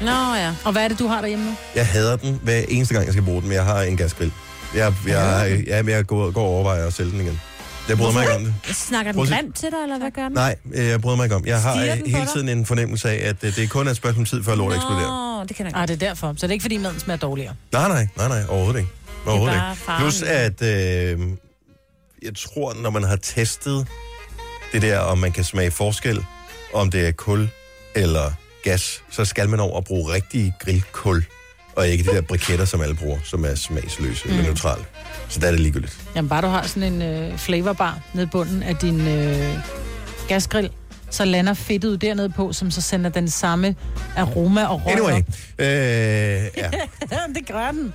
[0.01, 0.53] Nå ja.
[0.65, 1.51] Og hvad er det, du har derhjemme nu?
[1.75, 4.33] Jeg hader den hver eneste gang, jeg skal bruge den, men jeg har en gasgrill.
[4.77, 7.41] Jeg, jeg, jeg, jeg går, går og overvejer at sælge den igen.
[7.89, 8.55] Jeg bryder mig ikke om det.
[8.77, 10.33] Snakker den Prøv grimt til dig, eller hvad gør den?
[10.33, 11.47] Nej, øh, jeg bryder mig ikke om.
[11.47, 13.69] Jeg har Stiger øh, den på hele tiden en fornemmelse af, at øh, det er
[13.69, 15.39] kun et spørgsmål om tid, før lortet eksploderer.
[15.39, 15.89] Nå, det kan jeg Ah, godt.
[15.89, 16.27] det er derfor.
[16.37, 17.55] Så det er ikke, fordi maden smager dårligere.
[17.73, 18.91] Nej, nej, nej, nej, overhovedet ikke.
[19.27, 20.03] Overhovedet bare ikke.
[20.03, 21.21] Plus at, øh,
[22.23, 23.87] jeg tror, når man har testet
[24.73, 26.25] det der, om man kan smage forskel,
[26.75, 27.49] om det er kul
[27.95, 28.33] eller
[28.65, 31.25] gas, så skal man over og bruge rigtig grillkul,
[31.77, 34.31] og ikke de der briketter, som alle bruger, som er smagsløse mm.
[34.31, 34.85] eller neutrale.
[35.29, 35.99] Så der er det ligegyldigt.
[36.17, 39.55] Jamen bare du har sådan en øh, flavorbar nede i bunden af din øh,
[40.29, 40.71] gasgrill,
[41.11, 43.77] så lander fedtet ud dernede på, som så sender den samme
[44.17, 45.19] aroma og røg Anyway, op.
[45.59, 45.67] øh,
[46.57, 46.71] ja.
[47.35, 47.95] det gør den.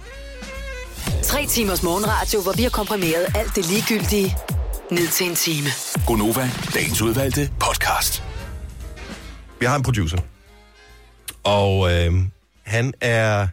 [1.24, 4.38] Tre timers morgenradio, hvor vi har komprimeret alt det ligegyldige
[4.92, 5.68] ned til en time.
[6.08, 8.24] Gonova, dagens udvalgte podcast.
[9.60, 10.18] Vi har en producer.
[11.44, 12.14] Og øh,
[12.66, 13.48] han er...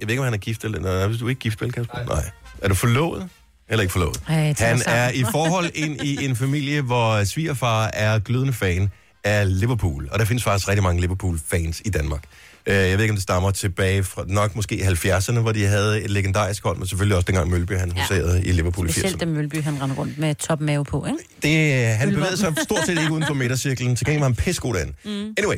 [0.00, 0.80] Jeg ved ikke, om han er gift eller...
[0.80, 2.04] Nej, du er ikke gift, vel, Kasper?
[2.06, 2.30] Nej.
[2.62, 3.28] Er du forlovet?
[3.68, 4.20] Eller ikke forlovet?
[4.28, 8.90] Ej, han er i forhold ind i en familie, hvor svigerfar er glødende fan
[9.24, 10.08] af Liverpool.
[10.12, 12.22] Og der findes faktisk rigtig mange Liverpool-fans i Danmark.
[12.66, 16.02] Øh, Jeg ved ikke, om det stammer tilbage fra nok måske 70'erne, hvor de havde
[16.02, 18.02] et legendarisk hold, men selvfølgelig også dengang Mølby, han Ja.
[18.02, 18.98] huserede i Liverpool i 80'erne.
[18.98, 21.18] Specielt da Mølby, han rendte rundt med topmave på, ikke?
[21.42, 23.96] Det, øh, han bevægede sig stort set ikke uden for midtercirklen.
[23.96, 24.92] Til gengæld var han pissegod derinde.
[25.04, 25.34] Mm.
[25.38, 25.56] Anyway,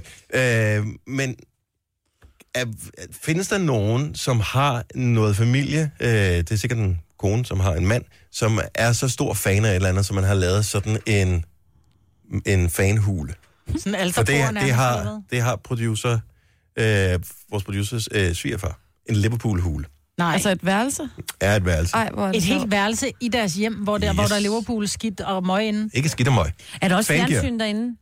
[0.81, 1.37] øh, men
[2.55, 2.65] er,
[3.13, 5.91] findes der nogen, som har noget familie?
[6.01, 9.65] Øh, det er sikkert en kone, som har en mand, som er så stor fan
[9.65, 11.45] af et eller andet, som man har lavet sådan en,
[12.47, 13.35] en fanhule.
[13.79, 16.19] Sådan en For det, det, har, det har producer,
[16.77, 17.19] øh,
[17.51, 18.79] vores producers øh, svigerfar.
[19.07, 19.85] En Liverpool-hule.
[20.19, 21.09] Nej, Altså et værelse?
[21.41, 21.95] Er et værelse.
[21.97, 24.15] Ej, hvor er det et helt værelse i deres hjem, hvor der, yes.
[24.15, 25.91] hvor der er Liverpool skidt og møg inde.
[25.95, 26.51] Ikke skidt og møg.
[26.83, 27.27] Er der også Fangear.
[27.29, 27.97] fjernsyn derinde?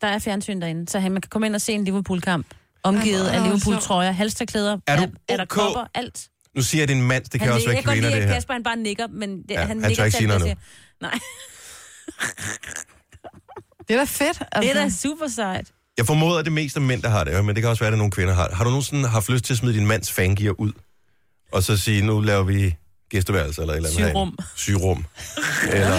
[0.00, 2.46] Der er fjernsyn derinde, så han- man kan komme ind og se en Liverpool-kamp.
[2.88, 6.28] Omgivet Ej, af Liverpool-trøjer, halsterklæder, Er du er der kopper, alt.
[6.56, 8.08] Nu siger jeg, det er en mand, det kan han, også være jeg kan kvinder,
[8.10, 8.34] det at her.
[8.34, 10.56] Kasper han bare nikker, men det, Ja, han, han nikker ikke til sige noget jeg.
[11.00, 11.18] Nej,
[13.88, 14.42] Det er da fedt.
[14.52, 14.60] Altså.
[14.60, 15.66] det er da super sejt.
[15.98, 17.92] Jeg formoder, at det mest er mænd, der har det, men det kan også være,
[17.92, 18.56] at nogle kvinder har det.
[18.56, 20.72] Har du nogensinde haft lyst til at smide din mands fangear ud?
[21.52, 22.74] Og så sige, nu laver vi
[23.10, 24.28] gæsteværelse eller et eller andet Syrum.
[24.28, 24.42] herinde.
[24.56, 25.04] Syrum.
[25.72, 25.94] eller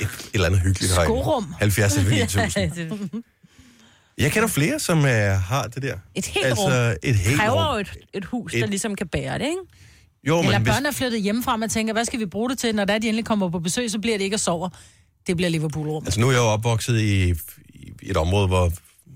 [0.00, 1.22] et, et eller andet hyggeligt herinde.
[1.22, 1.54] Skorum.
[1.58, 3.22] 70 eller 9000.
[4.18, 5.96] Jeg kender flere, som uh, har det der.
[6.14, 6.72] Et helt rum.
[6.72, 7.80] altså, et helt kræver rum.
[7.80, 9.56] et, et hus, Et- der ligesom kan bære det, ikke?
[10.28, 12.58] Jo, Eller men hvis, børn er flyttet hjemmefra, og tænker, hvad skal vi bruge det
[12.58, 12.74] til?
[12.74, 14.70] Når der de endelig kommer på besøg, så bliver det ikke at sove.
[15.26, 16.04] Det bliver Liverpool-rum.
[16.06, 17.30] altså, nu er jeg jo opvokset i,
[17.74, 18.72] i et område, hvor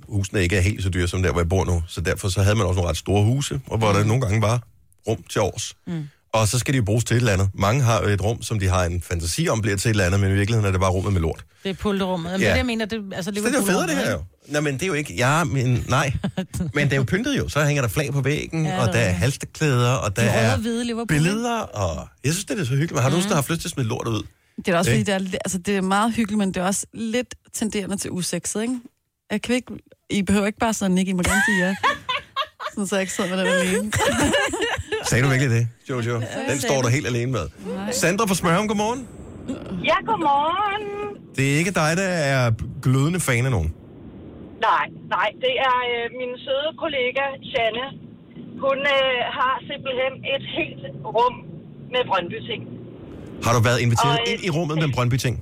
[0.09, 1.83] husene ikke er helt så dyre som der, hvor jeg bor nu.
[1.89, 4.43] Så derfor så havde man også nogle ret store huse, og hvor der nogle gange
[4.43, 4.63] var
[5.09, 5.77] rum til års.
[5.87, 6.09] Mm.
[6.41, 7.49] Og så skal de jo bruges til et eller andet.
[7.55, 10.05] Mange har jo et rum, som de har en fantasi om bliver til et eller
[10.05, 11.45] andet, men i virkeligheden er det bare rummet med lort.
[11.63, 12.31] Det er pulterummet.
[12.31, 12.47] Jamen, Ja.
[12.47, 12.85] det er det, jeg mener.
[12.85, 14.23] Det, altså, Så det er jo federe, det her jo.
[14.49, 15.15] Nej, men det er jo ikke...
[15.15, 16.13] Ja, men nej.
[16.75, 17.49] Men det er jo pyntet jo.
[17.49, 19.19] Så hænger der flag på væggen, Ja, ja, det og er der er rigtigt.
[19.21, 21.07] halsterklæder, og der De er hvide ikke?
[21.07, 22.93] billeder, og jeg synes, det er så hyggeligt.
[22.93, 24.23] Men har du nogensinde haft lyst til at smide lort ud?
[24.57, 25.13] Det er også fordi, Ikke?
[25.13, 28.63] det er, altså, det er meget hyggeligt, men det er også lidt tenderende til usekset,
[28.63, 28.75] ikke?
[29.31, 29.73] Jeg kan ikke,
[30.11, 31.75] I behøver ikke bare sådan nikke, I må gerne sige ja.
[32.75, 33.93] Sådan, så jeg ikke sidder med den alene.
[35.09, 36.15] Sagde du virkelig det, Jojo?
[36.51, 37.45] Den står der helt alene med.
[37.93, 39.01] Sandra fra Smørum, godmorgen.
[39.91, 40.85] Ja, godmorgen.
[41.37, 42.41] Det er ikke dig, der er
[42.83, 43.71] glødende fan af nogen.
[44.69, 47.85] Nej, nej, det er øh, min søde kollega, Janne.
[48.65, 50.83] Hun øh, har simpelthen et helt
[51.17, 51.35] rum
[51.95, 52.61] med Brøndby-ting.
[53.45, 55.35] Har du været inviteret Og, øh, ind i rummet med en Brøndby-ting?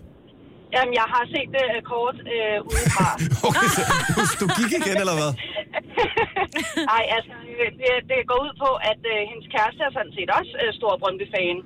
[0.75, 3.07] Jamen, jeg har set det øh, kort øh, udefra.
[3.49, 3.81] Okay, så
[4.41, 5.31] du- du gik igen, eller hvad?
[6.91, 7.33] Nej, altså,
[7.81, 10.93] det, det går ud på, at øh, hendes kæreste er sådan set også øh, stor
[11.01, 11.59] Brøndby-fan.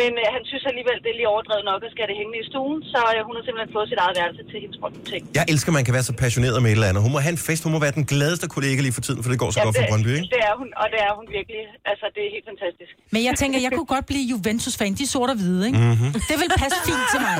[0.00, 2.44] Men øh, han synes alligevel, det er lige overdrevet nok, at skal det hænge i
[2.50, 2.78] stuen.
[2.92, 5.22] Så øh, hun har simpelthen fået sit eget værelse til hendes Brøndby-ting.
[5.38, 7.00] Jeg elsker, at man kan være så passioneret med et eller andet.
[7.06, 7.60] Hun må have en fest.
[7.66, 9.84] Hun må være den gladeste kollega lige for tiden, for det går så godt for
[9.92, 10.28] Brøndby, ikke?
[10.36, 11.62] det er hun, og det er hun virkelig.
[11.90, 12.92] Altså, det er helt fantastisk.
[13.14, 14.90] Men jeg tænker, jeg kunne godt blive Juventus-fan.
[14.98, 15.78] De er sort og hvide, ikke?
[15.78, 15.88] Mhm.
[15.92, 16.12] Mm-hmm.
[16.30, 17.36] Det vil passe fint til mig.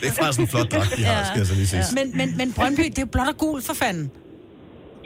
[0.00, 1.82] Det er faktisk en flot dragt, de har, skal jeg så lige sige.
[1.98, 4.06] Men, men, men Brøndby, det er jo blåt og gul for fanden.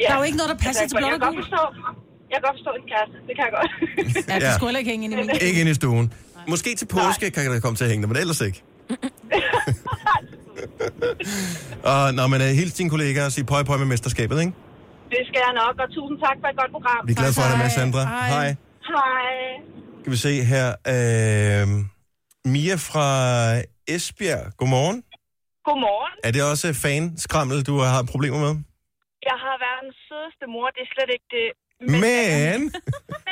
[0.01, 0.05] Ja.
[0.07, 1.45] Der er jo ikke noget, der passer Altså, til blåt jeg og kan godt gul.
[1.45, 1.63] forstå,
[2.31, 3.17] jeg kan godt forstå en kæreste.
[3.29, 3.71] Det kan jeg godt.
[4.31, 4.53] Ja, det Ja.
[4.57, 5.31] skulle heller ikke hænge ind i min.
[5.49, 6.07] Ikke ind i stuen.
[6.53, 8.61] Måske til påske kan det komme til at hænge der, men ellers ikke.
[11.93, 14.55] og når man er hils dine kollegaer og sige pøj pøj med mesterskabet, ikke?
[15.15, 17.01] det skal jeg nok, og tusind tak for et godt program.
[17.09, 18.03] Vi er glade for dig med, Sandra.
[18.05, 18.29] Hej.
[18.35, 18.49] Hej.
[18.93, 19.33] Hej.
[20.01, 20.67] Skal vi se her.
[20.95, 21.67] Øh,
[22.55, 23.09] Mia fra
[23.95, 24.45] Esbjerg.
[24.59, 24.99] Godmorgen.
[25.69, 26.13] Godmorgen.
[26.27, 28.53] Er det også fan-skrammel, du har problemer med?
[29.31, 30.67] Jeg har været den sødeste mor.
[30.77, 31.49] Det er slet ikke det.
[31.81, 32.61] Men...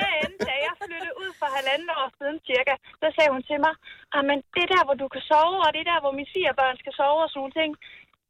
[0.02, 3.74] Men da jeg flyttede ud for halvanden år siden cirka, så sagde hun til mig,
[4.14, 6.30] "Ah, men det er der, hvor du kan sove, og det er der, hvor mine
[6.36, 7.70] fire børn skal sove og sådan nogle ting.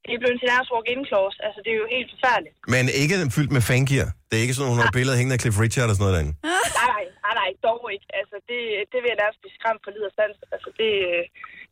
[0.06, 1.36] Det er blevet til nærmest walk-in clause.
[1.46, 2.54] Altså, det er jo helt forfærdeligt.
[2.74, 4.08] Men ikke fyldt med fangear.
[4.28, 6.34] Det er ikke sådan, hun har billeder hængende af Cliff Richard og sådan noget derinde.
[6.50, 8.06] Nej, nej, nej, nej, dog ikke.
[8.20, 10.36] Altså, det, det vil jeg nærmest blive skræmt for lid og sans.
[10.54, 10.90] Altså, det,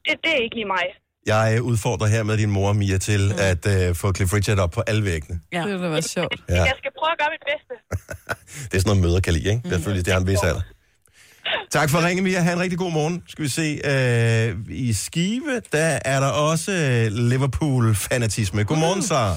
[0.05, 0.87] det, det er ikke lige mig.
[1.27, 4.83] Jeg udfordrer her med din mor, Mia, til at uh, få Cliff Richard op på
[4.87, 5.41] alle væggene.
[5.53, 6.35] Det ville da være sjovt.
[6.49, 6.55] Ja.
[6.55, 7.75] Jeg skal prøve at gøre mit bedste.
[8.71, 9.63] Det er sådan noget, møder kan lide, ikke?
[9.63, 10.61] Det er selvfølgelig, det har en vis alder.
[11.71, 12.41] Tak for ringen, Mia.
[12.41, 13.23] Ha' en rigtig god morgen.
[13.29, 13.81] Skal vi se.
[13.85, 18.65] Øh, I Skive, der er der også øh, Liverpool-fanatisme.
[18.65, 19.35] Godmorgen, Sara.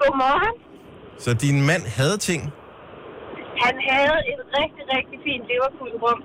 [0.00, 0.54] Godmorgen.
[1.20, 2.52] Så din mand havde ting.
[3.64, 6.20] Han havde et rigtig, rigtig fint Liverpool-rum.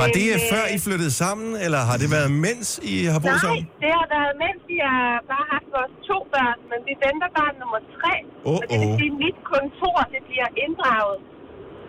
[0.00, 3.20] Var Men, det øh, før I flyttede sammen, eller har det været mens I har
[3.24, 3.64] boet Nej, sammen?
[3.84, 7.54] det har været, mens vi har bare haft vores to børn, men vi venter barn
[7.62, 8.14] nummer tre.
[8.48, 11.18] Åh, og det vil sige, at mit kontor det bliver inddraget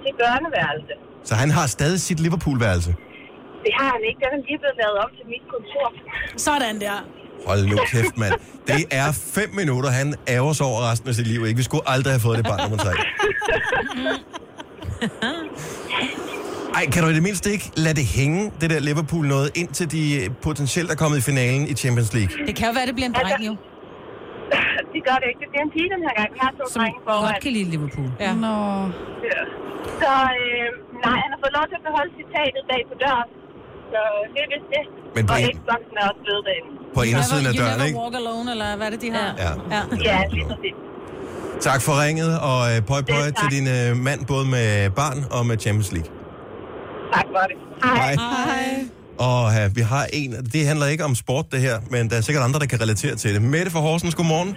[0.04, 0.94] til børneværelse.
[1.30, 2.92] Så han har stadig sit Liverpool-værelse.
[3.66, 4.20] Det har han ikke.
[4.26, 5.88] Den er lige blevet lavet op til mit kontor.
[6.48, 6.98] Sådan der.
[7.48, 8.34] Hold nu kæft, mand.
[8.72, 9.08] Det er
[9.38, 11.42] fem minutter, han ærger sig over resten af sit liv.
[11.48, 11.58] Ikke?
[11.62, 12.94] Vi skulle aldrig have fået det barn nummer tre.
[16.80, 19.88] Ej, kan du i det mindste ikke lade det hænge, det der Liverpool noget, indtil
[19.96, 20.04] de
[20.48, 22.32] potentielt er kommet i finalen i Champions League?
[22.48, 23.54] Det kan jo være, det bliver en dreng, jo.
[24.94, 25.40] det gør det ikke.
[25.44, 26.30] Det bliver en pige den her gang.
[26.36, 27.22] Vi har to Som drenge foran.
[27.28, 28.10] godt kan lide Liverpool.
[28.26, 28.32] Ja.
[28.46, 28.56] Nå.
[29.32, 29.42] Ja.
[30.02, 30.12] Så
[30.44, 30.68] øh,
[31.06, 33.30] nej, han har fået lov til at beholde citatet bag på døren.
[33.92, 34.00] Så
[34.34, 34.84] det er vist det.
[35.16, 36.70] Men på og en- Xboxen er også blevet derinde.
[36.98, 38.00] På indersiden af you døren, never ikke?
[38.02, 39.30] walk alone, eller hvad er det, de har?
[39.44, 39.52] Ja.
[39.74, 39.82] ja.
[40.10, 40.18] Ja,
[40.52, 40.76] præcis.
[41.62, 45.46] Tak for ringet, og øh, pøj pøj til din øh, mand, både med barn og
[45.46, 46.12] med Champions League.
[47.14, 47.58] Tak for det.
[47.84, 48.16] Hej.
[48.16, 48.86] Hej.
[49.20, 52.22] Og uh, vi har en, det handler ikke om sport det her, men der er
[52.22, 53.42] sikkert andre, der kan relatere til det.
[53.42, 54.56] Mette fra Horsens, godmorgen.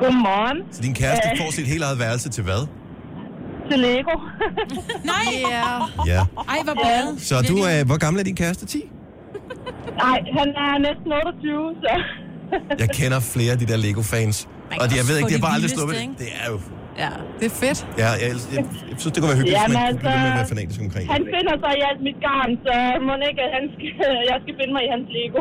[0.00, 0.58] Godmorgen.
[0.72, 1.38] Så din kæreste Øh.
[1.38, 2.66] får sit helt eget værelse til hvad?
[3.70, 4.16] Til Lego.
[5.12, 5.34] Nej!
[5.50, 6.14] Ja.
[6.14, 6.20] Ja.
[6.48, 7.18] Ej, hvor bad.
[7.18, 8.66] Så du, uh, hvor gammel er din kæreste?
[8.66, 8.82] 10?
[9.96, 12.02] Nej, han er næsten 28, så...
[12.78, 14.48] Jeg kender flere af de der Lego-fans.
[14.70, 16.06] Man Og kan de, jeg ved ikke, få de har de bare aldrig sluppet det.
[16.22, 16.56] Det er jo...
[17.02, 17.78] ja, det er fedt.
[18.02, 20.22] Ja, jeg, jeg, jeg, jeg synes, det kunne være hyggeligt, hvis man kunne blive ved
[20.26, 21.30] med at altså, være fanatisk omkring Han det.
[21.36, 22.74] finder sig i alt mit garn, så
[23.06, 23.88] må ikke, at han skal,
[24.32, 25.40] jeg skal finde mig i hans Lego.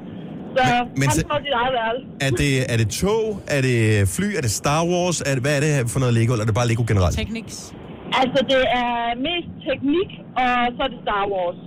[0.56, 2.04] så Men- men han får sit eget værelse.
[2.26, 3.24] Er det, er det tog?
[3.56, 3.78] Er det
[4.16, 4.28] fly?
[4.38, 5.16] Er det Star Wars?
[5.28, 6.30] Er det, hvad er det for noget Lego?
[6.34, 7.14] Eller er det bare Lego generelt?
[7.22, 7.56] Tekniks.
[8.20, 8.92] Altså, det er
[9.28, 10.10] mest teknik,
[10.42, 11.58] og så er det Star Wars.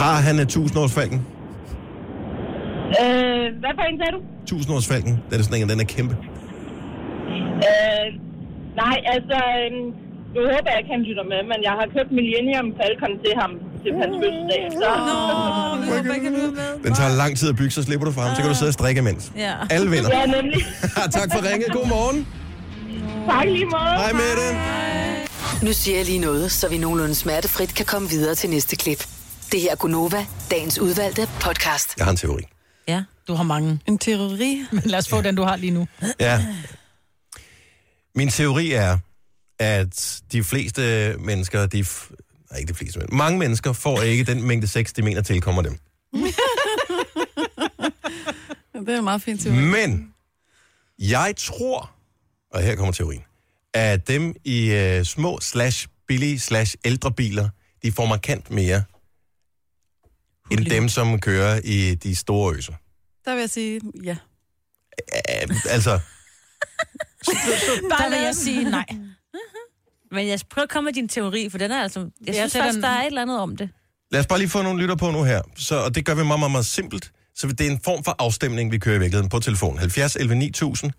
[0.00, 1.18] Har han uh, 1000-årsfalken?
[3.02, 4.20] Øh, hvad for en sagde du?
[4.50, 5.12] 1000-årsfalken?
[5.28, 6.14] Det er sådan en, den er kæmpe.
[7.68, 8.06] Øh,
[8.82, 9.68] nej, altså, øh,
[10.34, 13.50] nu håber jeg ikke, han lytter med, men jeg har købt Millennium Falcon til ham
[13.84, 14.62] til hans fødselsdag.
[14.80, 14.88] Så...
[16.86, 18.34] Den tager lang tid at bygge, så slipper du fra ham.
[18.36, 19.32] Så kan du sidde og strikke imens.
[19.36, 19.54] Ja.
[19.70, 20.10] Alle vinder.
[20.18, 20.60] Ja, nemlig.
[21.18, 21.68] tak for ringet.
[21.72, 22.18] God morgen.
[23.30, 23.94] tak lige måde.
[24.02, 24.50] Hej med det.
[25.66, 29.06] Nu siger jeg lige noget, så vi nogenlunde smertefrit kan komme videre til næste klip.
[29.52, 31.94] Det her er Gunova, dagens udvalgte podcast.
[31.98, 32.53] Jeg har en teori.
[32.88, 33.04] Ja.
[33.28, 33.80] Du har mange.
[33.86, 34.64] En teori.
[34.72, 35.88] Men lad os få den, du har lige nu.
[36.20, 36.46] Ja.
[38.14, 38.98] Min teori er,
[39.58, 42.14] at de fleste mennesker, de f-
[42.50, 45.62] nej, ikke de fleste, men mange mennesker får ikke den mængde sex, de mener tilkommer
[45.62, 45.78] dem.
[48.86, 49.56] Det er en meget fin teori.
[49.56, 50.14] Men
[50.98, 51.90] jeg tror,
[52.50, 53.22] og her kommer teorien,
[53.74, 57.48] at dem i øh, små slash billige slash ældre biler,
[57.82, 58.82] de får markant mere
[60.50, 62.72] end dem, som kører i de store øser.
[63.24, 64.16] Der vil jeg sige, ja.
[65.50, 66.00] Øh, altså,
[67.90, 68.84] Der vil jeg sige nej.
[70.10, 72.00] Men jeg prøver at komme med din teori, for den er altså...
[72.00, 73.70] Jeg Jeg synes faktisk, den- der er et eller andet om det.
[74.10, 75.42] lad os bare lige få nogle lytter på nu her.
[75.56, 77.12] Så, og det gør vi meget, meget, meget simpelt.
[77.34, 79.78] Så det er en form for afstemning, vi kører i virkeligheden på telefon.
[79.78, 80.92] 70 11 9000.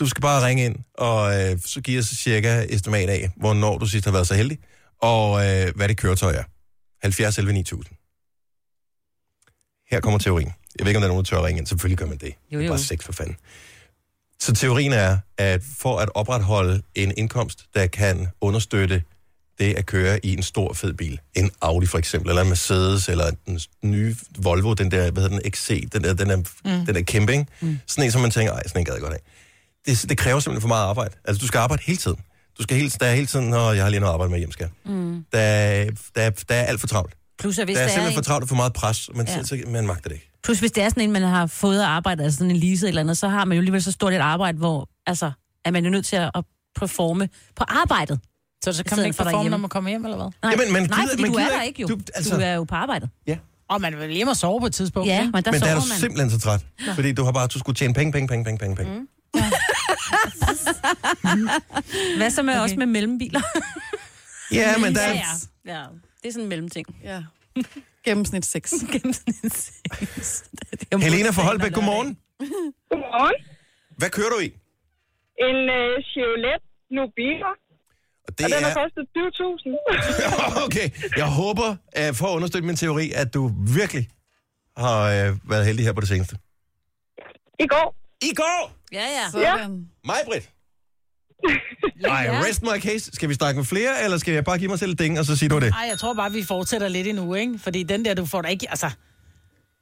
[0.00, 3.86] Du skal bare ringe ind, og øh, så giver os cirka estimat af, hvornår du
[3.86, 4.58] sidst har været så heldig,
[5.02, 6.42] og øh, hvad det køretøj er.
[7.02, 7.96] 70 11 9000.
[9.90, 10.52] Her kommer teorien.
[10.78, 11.66] Jeg ved ikke, om der er nogen, der tør at ringe ind.
[11.66, 12.26] Selvfølgelig gør man det.
[12.26, 12.72] Jo, Det er jo.
[12.72, 13.36] bare sex for fanden.
[14.40, 19.02] Så teorien er, at for at opretholde en indkomst, der kan understøtte
[19.58, 21.20] det at køre i en stor fed bil.
[21.34, 25.38] En Audi for eksempel, eller en Mercedes, eller den nye Volvo, den der, hvad hedder
[25.38, 26.86] den, XC, den der, den er, mm.
[26.86, 27.46] den er kæmpe, ikke?
[27.60, 27.78] Mm.
[27.86, 29.20] Sådan en, som man tænker, ej, sådan en gad jeg godt af.
[29.86, 31.14] Det, det kræver simpelthen for meget arbejde.
[31.24, 32.16] Altså, du skal arbejde hele tiden.
[32.58, 34.52] Du skal hele, der er hele tiden, og jeg har lige noget arbejde med hjem,
[34.52, 34.68] skal.
[34.86, 35.24] Mm.
[35.32, 37.14] Der, er- der, er- der er alt for travlt.
[37.40, 39.26] Plus, at hvis der er der er simpelthen for travlt og for meget pres, men
[39.26, 39.36] Ja.
[39.36, 39.42] ja.
[39.42, 40.30] så, man magter det ikke.
[40.44, 42.88] plus hvis det er sådan en, man har fået at arbejde, altså sådan en lease
[42.88, 45.30] eller andet, så har man jo alligevel så stort et arbejde, hvor altså,
[45.64, 46.30] er man jo nødt til at
[46.78, 48.20] performe på arbejdet.
[48.64, 50.26] Så, så kan man ikke for performe, når man kommer hjem, eller hvad?
[50.42, 51.82] Nej, Jamen, man Nej gider- fordi man du er gider der ikke.
[51.82, 51.88] jo.
[51.88, 53.08] Du- Du, altså- du er jo på arbejde.
[53.68, 55.08] Og man vil hjem og sove på et tidspunkt.
[55.08, 55.98] Ja, men der men der er du man.
[55.98, 56.60] simpelthen så træt,
[56.94, 58.98] fordi du har bare, du skulle tjene penge, penge, penge, penge, penge, penge.
[59.00, 59.06] Mm.
[62.16, 62.62] Hvad så med Okay.
[62.62, 63.40] også med mellembiler?
[64.52, 65.24] Ja, men der ja, er...
[65.66, 65.78] ja.
[65.78, 65.84] ja.
[66.22, 66.86] Det er sådan en mellemting.
[67.04, 67.22] Ja.
[68.04, 68.70] Gennemsnit 6.
[71.06, 72.18] Helena fra Holbæk, godmorgen.
[72.90, 73.34] Godmorgen.
[73.98, 74.48] Hvad kører du i?
[75.48, 76.62] En uh, Chevrolet
[76.96, 77.50] Nubila,
[78.26, 78.74] Og det og den har er...
[78.82, 80.64] kostet 20.000.
[80.66, 84.08] Okay, jeg håber, at for at understøtte min teori, at du virkelig
[84.76, 86.36] har øh, været heldig her på det seneste.
[87.60, 87.94] I går.
[88.22, 88.72] I går!
[88.92, 89.30] Ja, ja.
[89.30, 89.90] Sådan.
[90.04, 90.50] Mig, Britt.
[92.06, 93.10] Nej, rest my case.
[93.12, 95.24] Skal vi snakke med flere, eller skal jeg bare give mig selv et ding, og
[95.24, 95.72] så sige du det?
[95.72, 97.58] Ej, jeg tror bare, vi fortsætter lidt endnu, ikke?
[97.58, 98.66] Fordi den der, du får da ikke...
[98.70, 98.90] Altså,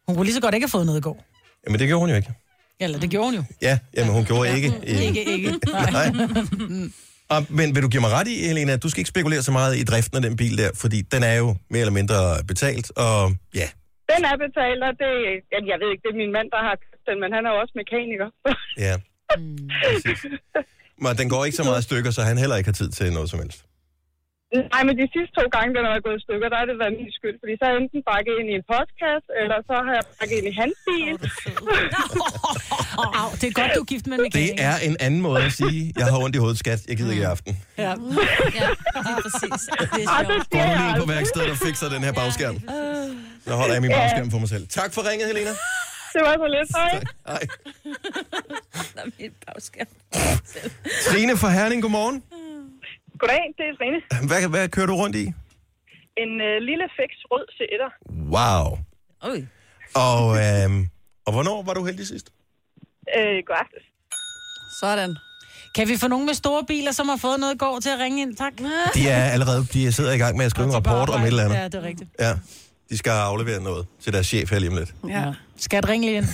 [0.07, 1.25] hun kunne lige så godt ikke have fået noget i går.
[1.67, 2.33] Jamen, det gjorde hun jo ikke.
[2.81, 3.45] Eller det gjorde hun jo.
[3.63, 4.69] Ja, jamen, hun gjorde ikke.
[5.07, 5.49] Ikke, ikke.
[5.73, 6.11] Nej.
[6.11, 6.11] Nej.
[7.35, 9.53] Og, men vil du give mig ret i, Helena, at du skal ikke spekulere så
[9.53, 12.17] meget i driften af den bil der, fordi den er jo mere eller mindre
[12.51, 13.19] betalt, og
[13.61, 13.69] ja,
[14.13, 15.13] Den er betalt, og det,
[15.73, 17.59] jeg ved ikke, det er min mand, der har købt den, men han er jo
[17.63, 18.29] også mekaniker.
[18.87, 18.95] ja.
[19.85, 20.21] Præcis.
[21.03, 23.07] Men den går ikke så meget i stykker, så han heller ikke har tid til
[23.13, 23.61] noget som helst.
[24.75, 26.95] Nej, men de sidste to gange, den er gået i stykker, der har det været
[27.01, 29.93] min skyld, fordi så har jeg enten bakket ind i en postkasse, eller så har
[29.99, 31.15] jeg bakket ind i hans bil.
[33.21, 34.65] Au, det er godt, du er gift med en Det mekaniker.
[34.71, 37.25] er en anden måde at sige, jeg har ondt i hovedet, skat, jeg gider ikke
[37.27, 37.53] i aften.
[37.85, 37.93] Ja.
[38.61, 38.69] Ja,
[39.25, 39.61] præcis.
[39.95, 40.53] Det er Og det sjovt.
[40.53, 42.57] Du jeg lige på værkstedet og fikser den her bagskærm?
[43.47, 44.65] Så holder jeg min bagskærm for mig selv.
[44.79, 45.51] Tak for ringet, Helena.
[46.15, 46.69] Det var så lidt.
[46.77, 47.03] Hej.
[47.27, 47.43] Hej.
[48.95, 49.87] Der er mit bagskærm.
[51.07, 52.23] Trine fra Herning, godmorgen.
[53.19, 54.27] Goddag, det er Trine.
[54.29, 55.25] Hvad, hvad kører du rundt i?
[56.23, 57.91] En øh, lille fix rød sætter.
[58.37, 58.79] Wow.
[59.31, 59.39] Oj.
[60.07, 60.89] Og, øhm,
[61.27, 62.27] og hvornår var du heldig sidst?
[63.17, 63.83] Øh, god aftes.
[64.81, 65.17] Sådan.
[65.75, 67.99] Kan vi få nogen med store biler, som har fået noget i går til at
[67.99, 68.37] ringe ind?
[68.37, 68.53] Tak.
[68.95, 71.45] De er allerede de sidder i gang med at skrive en rapport om et eller
[71.45, 71.57] andet.
[71.57, 72.11] Ja, det er rigtigt.
[72.21, 72.33] Ja,
[72.91, 74.95] de skal aflevere noget til deres chef her lige om lidt.
[75.09, 75.33] Ja.
[75.57, 76.25] Skat, ring lige ind.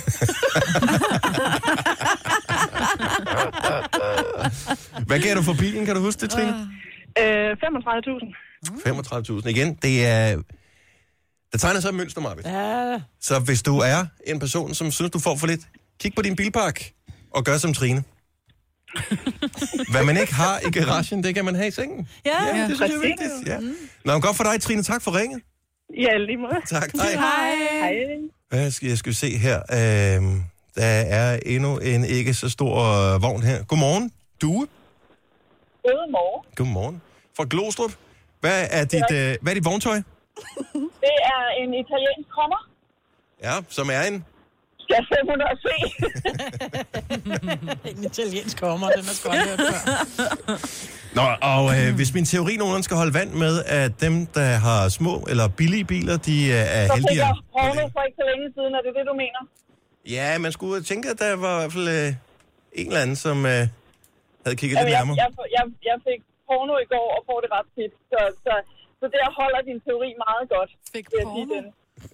[5.07, 6.69] Hvad gav du for bilen, kan du huske det, Trine?
[7.19, 9.41] Øh, 35.000.
[9.41, 9.73] 35.000 igen.
[9.81, 10.41] Det er...
[11.51, 12.47] Der tegner sig et mønster, Marvitt.
[12.47, 15.61] Ja, Så hvis du er en person, som synes, du får for lidt,
[15.99, 16.91] kig på din bilpark
[17.33, 18.03] og gør som Trine.
[19.91, 22.07] Hvad man ikke har i garagen, det kan man have i sengen.
[22.25, 22.55] ja.
[22.57, 23.31] Ja, det synes jeg er vigtigt.
[23.47, 23.57] Ja.
[24.05, 24.83] Nå, godt for dig, Trine.
[24.83, 25.41] Tak for ringet.
[25.93, 26.61] Ja, lige måde.
[26.75, 26.91] Tak.
[26.93, 27.55] Hej.
[27.79, 27.95] Hej.
[28.49, 29.57] Hvad skal jeg skal se her?
[29.57, 30.43] Øhm,
[30.75, 30.85] der
[31.19, 33.63] er endnu en ikke så stor øh, vogn her.
[33.63, 34.11] Godmorgen.
[34.41, 34.67] Due.
[35.83, 36.45] Godmorgen.
[36.55, 37.01] Godmorgen.
[37.37, 37.91] Fra Glostrup.
[38.39, 39.95] Hvad er dit, øh, hvad er dit vogntøj?
[41.05, 42.69] Det er en italiensk kommer.
[43.43, 44.25] Ja, som er en...
[44.85, 45.75] Skal 500 se.
[47.91, 49.79] En italiensk kommer, den er sgu aldrig før.
[51.19, 54.79] Nå, og øh, hvis min teori nogenlunde skal holde vand med, at dem, der har
[54.99, 57.27] små eller billige biler, de øh, er Så fik heldigere.
[57.27, 59.41] jeg porno for ikke så længe siden, er det det, du mener?
[60.17, 62.09] Ja, man skulle tænke, at der var i hvert fald øh,
[62.79, 63.61] en eller anden, som øh,
[64.45, 65.15] havde kigget Jamen, lidt jeg, nærmere.
[65.23, 67.93] jeg, jeg, jeg fik porno i går og får det ret tit.
[68.11, 68.53] Så, så,
[68.99, 70.71] så der holder din teori meget godt.
[70.95, 71.59] Fik jeg porno?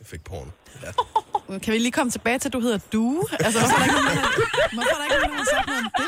[0.05, 0.51] Fik porno.
[0.83, 0.91] Ja.
[1.59, 3.23] Kan vi lige komme tilbage til, at du hedder Due?
[3.45, 5.51] Altså, hvorfor er der ikke nogen, der har- hvorfor er der ikke nogen, der har
[5.55, 6.07] sagt noget om det?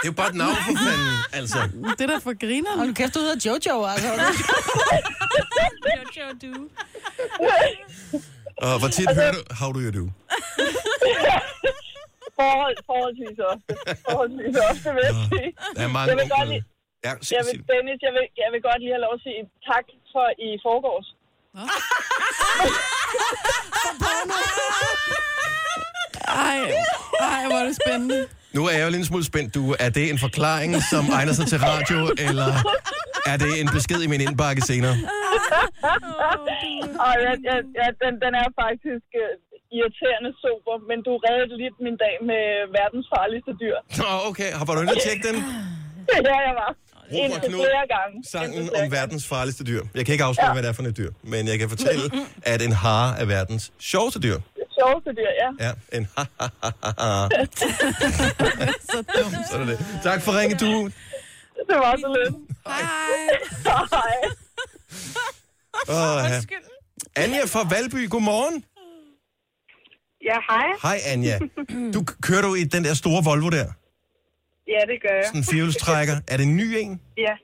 [0.00, 1.58] Det er jo bare et navn for fanden, altså.
[1.98, 2.72] Det er da for griner.
[2.78, 4.10] Hold nu kæft, du hedder Jojo, altså.
[6.16, 6.52] Jojo, du.
[8.66, 10.04] Og hvor tit hører du, how do you do?
[12.40, 13.72] Forhold, forholdsvis ofte.
[14.06, 15.48] Forholdsvis ofte, vil jeg sige.
[15.76, 16.64] Der er mange Jeg vil godt lige,
[17.06, 17.56] Ja, sig, jeg vil.
[17.72, 19.40] Dennis, jeg vil, jeg vil godt lige have lov at sige
[19.70, 21.08] tak for i forgårs.
[26.28, 26.58] Ej,
[27.20, 28.18] ej, hvor er det spændende.
[28.56, 29.54] Nu er jeg jo lidt en smule spændt.
[29.54, 31.98] Du, er det en forklaring, som egner sig til radio,
[32.28, 32.50] eller
[33.32, 34.94] er det en besked i min indbakke senere?
[37.06, 39.32] Og ja, ja, ja, den, den er faktisk uh,
[39.76, 42.44] irriterende sober, men du reddede lidt min dag med
[42.78, 43.76] verdens farligste dyr.
[44.00, 44.50] Nå, okay.
[44.56, 45.36] Har du inde og tjekke den?
[46.28, 46.70] ja, jeg var.
[47.12, 48.14] Robert Knud, flere gange.
[48.16, 49.82] Indtil Sangen om verdens farligste dyr.
[49.94, 50.52] Jeg kan ikke afsløre, ja.
[50.52, 52.10] hvad det er for et dyr, men jeg kan fortælle,
[52.42, 54.38] at en hare er verdens sjoveste dyr.
[54.78, 55.66] Sjoveste dyr, ja.
[55.66, 57.28] Ja, en ha ha ha ha ha.
[58.90, 59.36] Så dumt.
[59.50, 59.86] Sådan er det.
[60.02, 60.90] Tak for ringe, du.
[61.68, 62.34] Det var så lidt.
[62.66, 62.80] Hej.
[63.90, 64.14] Hej.
[65.88, 66.40] Oh, ja.
[67.22, 68.64] Anja fra Valby, godmorgen.
[70.24, 70.66] Ja, hej.
[70.82, 71.38] Hej Anja.
[71.94, 73.66] Du kører du i den der store Volvo der?
[74.74, 75.24] Ja, det gør jeg.
[75.28, 76.16] Sådan en firehjulstrækker.
[76.32, 76.92] Er det en ny en?
[77.26, 77.34] Ja.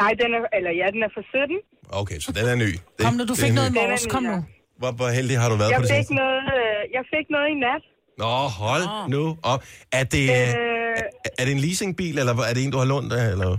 [0.00, 1.56] Nej, den er, eller ja, den er for 17.
[2.00, 2.70] Okay, så den er ny.
[2.96, 4.04] Det, Kom nu, du fik noget i morges.
[4.14, 4.30] Kom ja.
[4.32, 4.38] nu.
[4.80, 6.14] Hvor, hvor heldig har du været Jeg på det fik, seneste?
[6.22, 7.82] noget, øh, jeg fik noget i nat.
[8.22, 9.62] Nå, hold nu op.
[10.00, 10.48] Er det, Øh,
[11.26, 13.26] er, er det en leasingbil, eller er det en, du har lånt af?
[13.34, 13.50] Eller?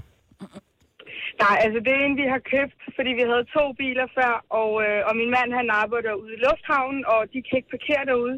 [1.43, 4.69] nej, altså det er en, vi har købt, fordi vi havde to biler før, og,
[4.85, 8.35] øh, og min mand han arbejder ude i lufthavnen, og de kan ikke parkere derude.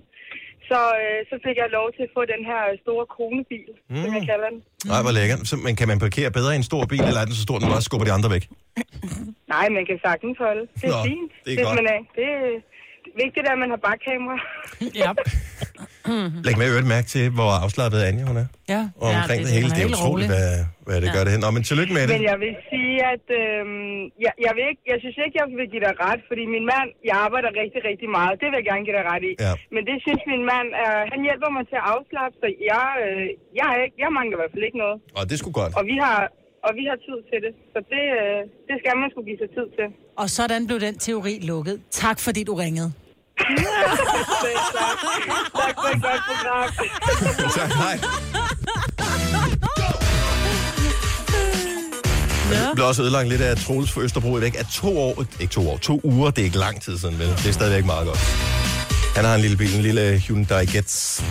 [0.69, 4.01] Så, øh, så fik jeg lov til at få den her store konebil, mm.
[4.01, 4.59] som jeg kalder den.
[4.91, 5.39] Nej, hvor lækkert.
[5.49, 7.55] Så, men kan man parkere bedre i en stor bil, eller er den så stor,
[7.57, 8.43] at den bare skubber de andre væk?
[9.55, 10.63] Nej, man kan sagtens holde.
[10.81, 11.31] Det er Nå, fint.
[11.45, 11.77] det er hvis godt.
[11.79, 11.99] Man er.
[12.17, 12.43] Det er
[13.23, 14.37] vigtigt, at man har bakkamera.
[15.03, 15.11] Ja.
[16.47, 18.47] Læg med øvrigt mærke til, hvor afslappet Anja hun er.
[18.73, 18.81] Ja.
[19.03, 19.67] Og omkring det- det, hele.
[19.67, 20.29] den er Det er helt utroligt, rolig.
[20.33, 20.49] hvad,
[20.87, 21.41] hvad det gør det hen.
[21.45, 22.13] Nå, men tillykke med det.
[22.17, 25.67] Men jeg vil sige, at øhm, jeg, jeg, vil ikke, jeg synes ikke, jeg vil
[25.73, 28.33] give dig ret, fordi min mand, jeg arbejder rigtig, rigtig meget.
[28.41, 29.33] Det vil jeg gerne give dig ret i.
[29.45, 29.53] Ja.
[29.75, 33.23] Men det synes min mand, er, han hjælper mig til at afslappe, så jeg, øh,
[33.59, 34.97] jeg, ikke, jeg mangler i hvert fald ikke noget.
[35.19, 35.71] Og det skulle godt.
[35.79, 36.19] Og vi har,
[36.67, 37.53] og vi har tid til det.
[37.73, 38.39] Så det, øh,
[38.69, 39.87] det skal man skulle give sig tid til.
[40.21, 41.75] Og sådan blev den teori lukket.
[42.03, 42.89] Tak fordi du ringede.
[43.37, 43.47] Tak.
[45.55, 46.69] tak for et godt program.
[47.55, 47.99] Tak, hej.
[52.51, 55.25] Jeg blev også ødelagt lidt af Troels for Østerbro i væk af to år.
[55.39, 56.29] Ikke to år, to uger.
[56.31, 57.27] Det er ikke lang tid siden, vel?
[57.27, 58.19] Det er stadigvæk meget godt.
[59.15, 61.21] Han har en lille bil, en lille Hyundai Getz.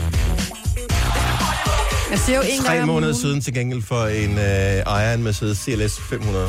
[2.10, 3.20] Jeg siger jo en gang Tre om måneder ugen.
[3.20, 6.48] siden til gengæld for en øh, ejer af en Mercedes CLS 500.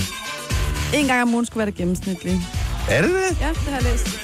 [0.93, 2.41] En gang om ugen skulle være det gennemsnitlige.
[2.89, 3.37] Er det det?
[3.41, 4.19] Ja, det har jeg læst.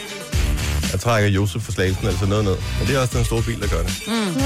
[0.92, 2.56] Jeg trækker Josef for slagelsen altså noget ned.
[2.80, 4.04] Men det er også den store bil, der gør det.
[4.08, 4.42] Mm.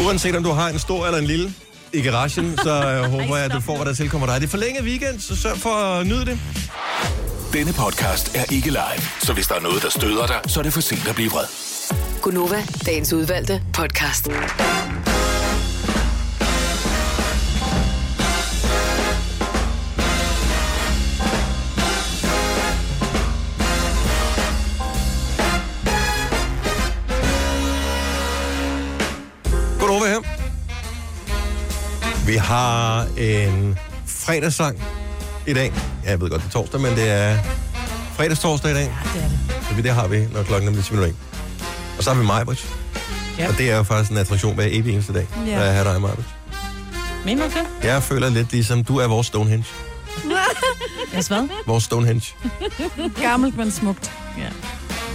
[0.04, 1.54] Uanset om du har en stor eller en lille
[1.92, 4.40] i garagen, så øh, håber jeg, at du får, hvad der tilkommer dig.
[4.40, 6.38] Det er forlænget weekend, så sørg for at nyde det.
[7.52, 10.62] Denne podcast er ikke live, så hvis der er noget, der støder dig, så er
[10.62, 11.44] det for sent at blive vred.
[12.22, 14.28] Gunova, dagens udvalgte podcast.
[29.94, 30.20] Over her.
[32.26, 34.82] Vi har en fredagssang
[35.46, 35.72] i dag.
[36.04, 37.38] Ja, Jeg ved godt, det er torsdag, men det er
[38.16, 38.82] fredagstorsdag i dag.
[39.04, 39.38] Ja, det er det.
[39.76, 41.16] Så det har vi, når klokken er lidt 10 minutter i.
[41.98, 42.66] Og så har vi Majbrit.
[43.38, 43.48] Ja.
[43.48, 45.50] Og det er jo faktisk en attraktion hver evig eneste dag, Ja.
[45.50, 45.62] ja.
[45.68, 46.26] at have dig, Majbrit.
[47.24, 47.86] Mener du det?
[47.86, 49.66] Jeg føler lidt ligesom, du er vores Stonehenge.
[51.14, 51.48] Jeg hvad?
[51.66, 52.34] Vores Stonehenge.
[53.22, 54.12] Gammelt, men smukt.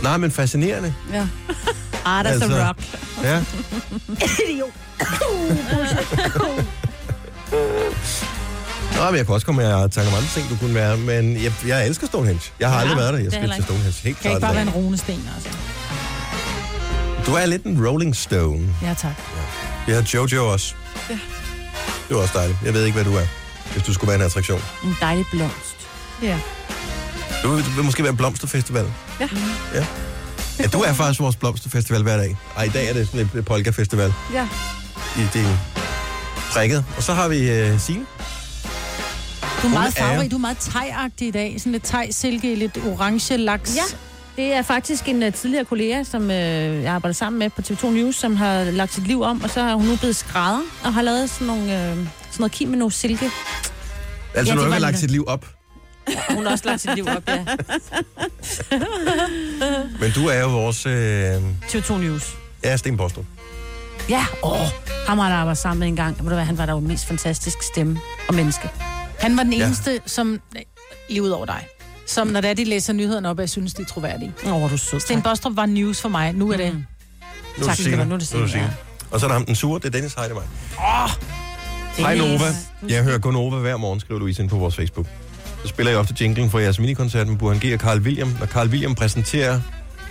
[0.04, 0.94] Nej, men fascinerende.
[1.14, 1.28] Ja.
[2.10, 2.78] Ah, that's Altså- a rock.
[3.24, 3.44] Ja.
[8.98, 10.98] Nå, men jeg kunne også komme med at tanke om andre ting, du kunne være,
[10.98, 12.42] men jeg, jeg elsker Stonehenge.
[12.60, 13.20] Jeg har Ja, aldrig været der.
[13.20, 13.92] Jeg det er skal til Stonehenge.
[14.04, 14.34] Helt Kan klart.
[14.34, 15.50] ikke bare være en runesten, altså?
[17.26, 18.76] Du er lidt en Rolling Stone.
[18.82, 19.12] Ja, tak.
[19.88, 20.74] Vi har Jojo også.
[21.10, 21.14] Ja.
[22.08, 22.58] Det var også dejligt.
[22.66, 23.26] Jeg ved ikke, hvad du er,
[23.74, 24.62] hvis du skulle være en attraktion.
[24.84, 25.76] En dejlig blomst.
[26.24, 26.40] Ja.
[27.44, 28.86] Du vil, du vil måske være en blomsterfestival.
[29.20, 29.28] Ja.
[29.74, 29.86] ja.
[30.60, 32.38] Ja, du er faktisk vores blomsterfestival hver dag.
[32.58, 34.48] Ej, i dag er det sådan et polka-festival Ja.
[35.18, 35.48] i din
[36.52, 36.86] prikket.
[36.98, 37.38] Og så har vi
[37.74, 38.06] uh, Signe.
[39.62, 41.56] Du er meget er- farverig, du er meget tegagtig i dag.
[41.58, 43.76] Sådan lidt tegsilke, lidt orange laks.
[43.76, 43.82] Ja.
[44.36, 47.90] Det er faktisk en uh, tidligere kollega, som uh, jeg arbejder sammen med på TV2
[47.90, 50.94] News, som har lagt sit liv om, og så har hun nu blevet skrædder, og
[50.94, 52.08] har lavet sådan, nogle, uh, sådan
[52.40, 53.26] noget kimono silke.
[53.26, 53.32] Altså,
[54.36, 55.46] Ja, det nu har vi lagt sit liv op.
[56.30, 57.40] Og hun har også lagt sit liv op, ja.
[60.02, 60.86] Men du er jo vores...
[60.86, 62.38] Øh, TV2 News.
[62.64, 63.26] ja, Sten Bostrup.
[64.10, 64.58] Ja, åh,
[65.08, 66.18] ham har der arbejdet sammen med en gang.
[66.24, 68.70] Ved du hvad, han var der jo mest fantastisk stemme og menneske.
[69.20, 69.66] Han var den Ja.
[69.66, 70.40] eneste, som...
[71.10, 71.68] Lige ud over dig.
[72.08, 74.34] Som når det er, de læser nyhederne op, jeg synes, de er troværdige.
[74.46, 75.00] Åh, er du sød.
[75.00, 76.34] Sten Bostrup var news for mig.
[76.34, 76.74] Nu er det...
[76.74, 76.86] Mm.
[77.58, 77.86] Nu Tak, er det.
[77.86, 78.06] Nicolai.
[78.08, 78.70] Nu er det ja.
[79.12, 80.42] Og så er der ham den sure, det er Dennis Heidemar.
[80.42, 80.50] Det
[82.06, 82.32] Hej er Nova.
[82.32, 82.96] Nice.
[82.96, 85.06] Jeg hører kun Nova hver morgen, skriver Louise ind på vores Facebook.
[85.62, 88.36] Så spiller jeg ofte jinglen for jeres minikoncert med Burhan G og Carl William.
[88.40, 89.62] Når Carl William præsenterer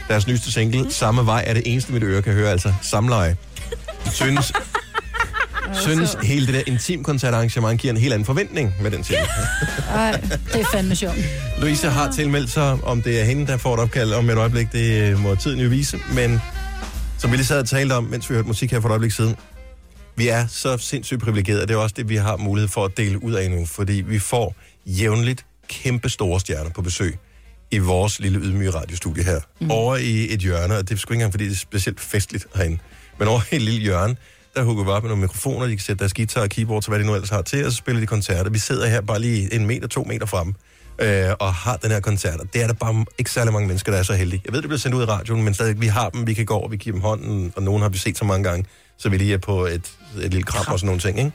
[0.08, 3.36] deres nyeste single, Samme Vej, er det eneste, mit øre kan høre, altså samleje.
[4.12, 4.52] Synes,
[5.84, 9.26] synes hele det der intimkoncertarrangement giver en helt anden forventning med den single.
[9.94, 10.20] Ej.
[10.52, 11.16] Det er fandme sjovt.
[11.58, 14.72] Louise har tilmeldt sig, om det er hende, der får et opkald om et øjeblik,
[14.72, 16.40] det øh, må tiden jo vise, men
[17.18, 19.12] som vi lige sad og talte om, mens vi hørte musik her for et øjeblik
[19.12, 19.36] siden,
[20.16, 23.22] vi er så sindssygt privilegerede, det er også det, vi har mulighed for at dele
[23.22, 24.54] ud af nu, fordi vi får
[24.88, 27.18] jævnligt kæmpe store stjerner på besøg
[27.70, 29.40] i vores lille ydmyge radiostudie her.
[29.60, 29.70] Mm.
[29.70, 32.46] Over i et hjørne, og det er sgu ikke engang, fordi det er specielt festligt
[32.54, 32.78] herinde,
[33.18, 34.16] men over i et lille hjørne,
[34.54, 36.90] der hugger vi op med nogle mikrofoner, de kan sætte deres guitar og keyboard til,
[36.90, 38.50] hvad de nu ellers har til, og så spiller de koncerter.
[38.50, 40.54] Vi sidder her bare lige en meter, to meter frem,
[40.98, 42.40] øh, og har den her koncert.
[42.40, 44.42] Og det er der bare ikke særlig mange mennesker, der er så heldige.
[44.44, 46.46] Jeg ved, det bliver sendt ud i radioen, men stadig, vi har dem, vi kan
[46.46, 48.64] gå over, vi giver dem hånden, og nogen har vi set så mange gange,
[48.98, 51.32] så vi lige er på et, et lille kram og sådan nogle ting, ikke?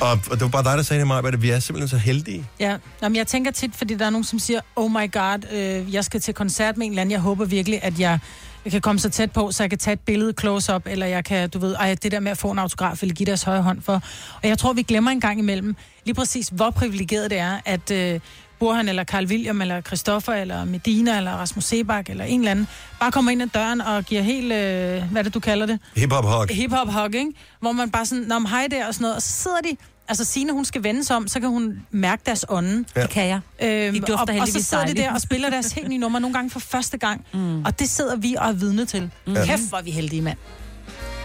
[0.00, 1.96] Og, og det var bare dig, der sagde det, mig, at vi er simpelthen så
[1.96, 2.46] heldige.
[2.60, 5.94] Ja, Jamen, jeg tænker tit, fordi der er nogen, som siger, oh my god, øh,
[5.94, 7.10] jeg skal til koncert med en eller anden.
[7.12, 8.18] Jeg håber virkelig, at jeg,
[8.64, 11.24] jeg kan komme så tæt på, så jeg kan tage et billede close-up, eller jeg
[11.24, 13.62] kan, du ved, ej, det der med at få en autograf, eller give deres højre
[13.62, 14.02] hånd for.
[14.42, 17.90] Og jeg tror, vi glemmer en gang imellem, lige præcis, hvor privilegeret det er, at
[17.90, 18.20] øh,
[18.58, 22.68] Burhan, eller Carl William, eller Christoffer, eller Medina, eller Rasmus Sebak, eller en eller anden,
[23.00, 25.78] bare kommer ind ad døren og giver helt, øh, hvad er det, du kalder det?
[25.96, 26.46] Hip-hop hug.
[26.50, 27.32] hip-hop hug, ikke?
[27.60, 29.76] Hvor man bare sådan, når hej der og sådan noget, og så sidder de,
[30.08, 32.84] altså Signe, hun skal vende sig om, så kan hun mærke deres ånde.
[32.96, 33.02] Ja.
[33.02, 33.40] Det kan jeg.
[33.62, 34.98] Øhm, De dufter og, og så sidder de dejligt.
[35.08, 37.24] der og spiller deres helt nye nummer, nogle gange for første gang.
[37.32, 37.64] Mm.
[37.64, 39.10] Og det sidder vi og er vidne til.
[39.26, 39.34] Mm.
[39.44, 40.38] Kæft, hvor er vi heldige, mand.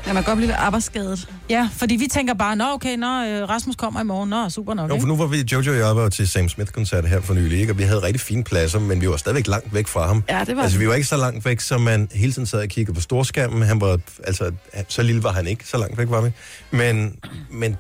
[0.10, 1.30] Ja, man kan godt blive lidt arbejdsskadet.
[1.50, 4.74] Ja, fordi vi tænker bare, nå okay, nå, øh, Rasmus kommer i morgen, nå, super
[4.74, 7.34] nok, Jo, for nu var vi, Jojo og jeg var til Sam Smith-koncert her for
[7.34, 7.74] nylig, ikke?
[7.74, 10.24] og vi havde rigtig fine pladser, men vi var stadigvæk langt væk fra ham.
[10.30, 12.62] Ja, det var Altså, vi var ikke så langt væk, som man hele tiden sad
[12.62, 13.62] og kiggede på storskærmen.
[13.62, 14.52] Han var, altså,
[14.88, 16.32] så lille var han ikke, så langt væk var vi.
[16.72, 17.16] Men,
[17.52, 17.78] men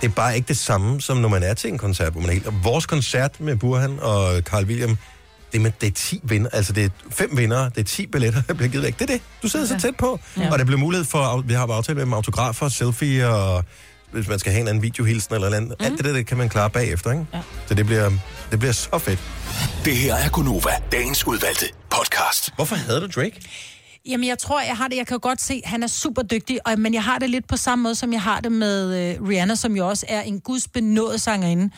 [0.00, 2.30] det er bare ikke det samme, som når man er til en koncert, hvor man
[2.30, 2.46] er helt...
[2.46, 4.96] Og vores koncert med Burhan og Carl William,
[5.52, 8.06] det er, med, det er 10 vinder, altså det er fem vinder, det er 10
[8.06, 8.98] billetter, der bliver givet væk.
[8.98, 9.22] Det er det.
[9.42, 10.20] Du sidder så tæt på.
[10.36, 10.52] Ja.
[10.52, 13.64] Og der bliver mulighed for, vi har aftalt med dem autografer, selfie og
[14.12, 15.76] hvis man skal have en anden videohilsen eller noget andet.
[15.80, 15.84] Mm.
[15.86, 17.26] Alt det der, det kan man klare bagefter, ikke?
[17.34, 17.40] Ja.
[17.66, 18.10] Så det bliver,
[18.50, 19.18] det bliver så fedt.
[19.84, 22.54] Det her er Gunova, dagens udvalgte podcast.
[22.54, 23.40] Hvorfor havde du Drake?
[24.06, 24.96] Jamen, jeg tror, jeg har det.
[24.96, 27.48] Jeg kan godt se, at han er super dygtig, og, men jeg har det lidt
[27.48, 30.40] på samme måde, som jeg har det med øh, Rihanna, som jo også er en
[30.40, 31.70] gudsbenået sangerinde.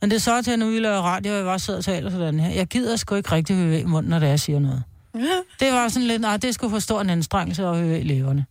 [0.00, 1.84] Men det er så til, at nu vi laver radio, og jeg bare sidder og
[1.84, 2.50] taler sådan her.
[2.54, 4.82] Jeg gider sgu ikke rigtig høre i munden, når det er, jeg siger noget.
[5.60, 8.46] Det var sådan lidt, nej, det skulle få stor en anstrengelse at høre i leverne.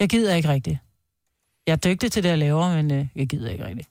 [0.00, 0.78] Jeg gider ikke rigtigt.
[1.66, 3.88] Jeg er dygtig til det, jeg laver, men øh, jeg gider ikke rigtigt.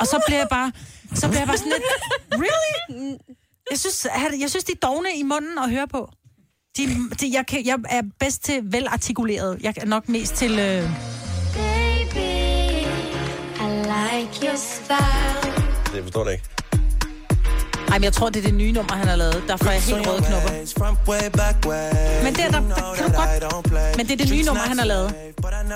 [0.00, 0.72] Og så bliver jeg bare,
[1.14, 1.84] så bliver jeg bare sådan lidt,
[2.32, 3.16] really?
[3.70, 6.10] Jeg synes, jeg, jeg synes, de er dogne i munden at høre på.
[6.76, 6.82] De,
[7.20, 9.58] de, jeg, kan, jeg er bedst til velartikuleret.
[9.62, 10.50] Jeg er nok mest til...
[10.50, 10.90] Øh,
[11.54, 12.30] Baby,
[13.60, 15.67] I like your style.
[15.98, 16.44] Det forstår jeg ikke.
[17.88, 19.42] Ej, men jeg tror, det er det nye nummer, han har lavet.
[19.48, 20.50] Der får jeg helt røde knopper.
[22.24, 23.96] Men det er der, der kan du godt.
[23.96, 25.14] Men det er det nye nummer, han har lavet.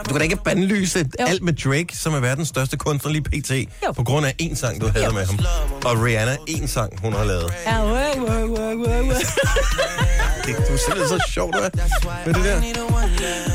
[0.07, 1.27] Du kan da ikke bandlyse Jo.
[1.27, 3.51] alt med Drake, som er verdens største kunstner lige pt.
[3.87, 3.93] Jo.
[3.93, 5.39] På grund af én sang, du havde med ham.
[5.85, 7.53] Og Rihanna, én sang, hun har lavet.
[7.67, 9.05] Ja, wow, wow, wow, wow, wow.
[10.47, 11.71] Det, du er simpelthen så sjov, du er
[12.27, 12.61] med det der.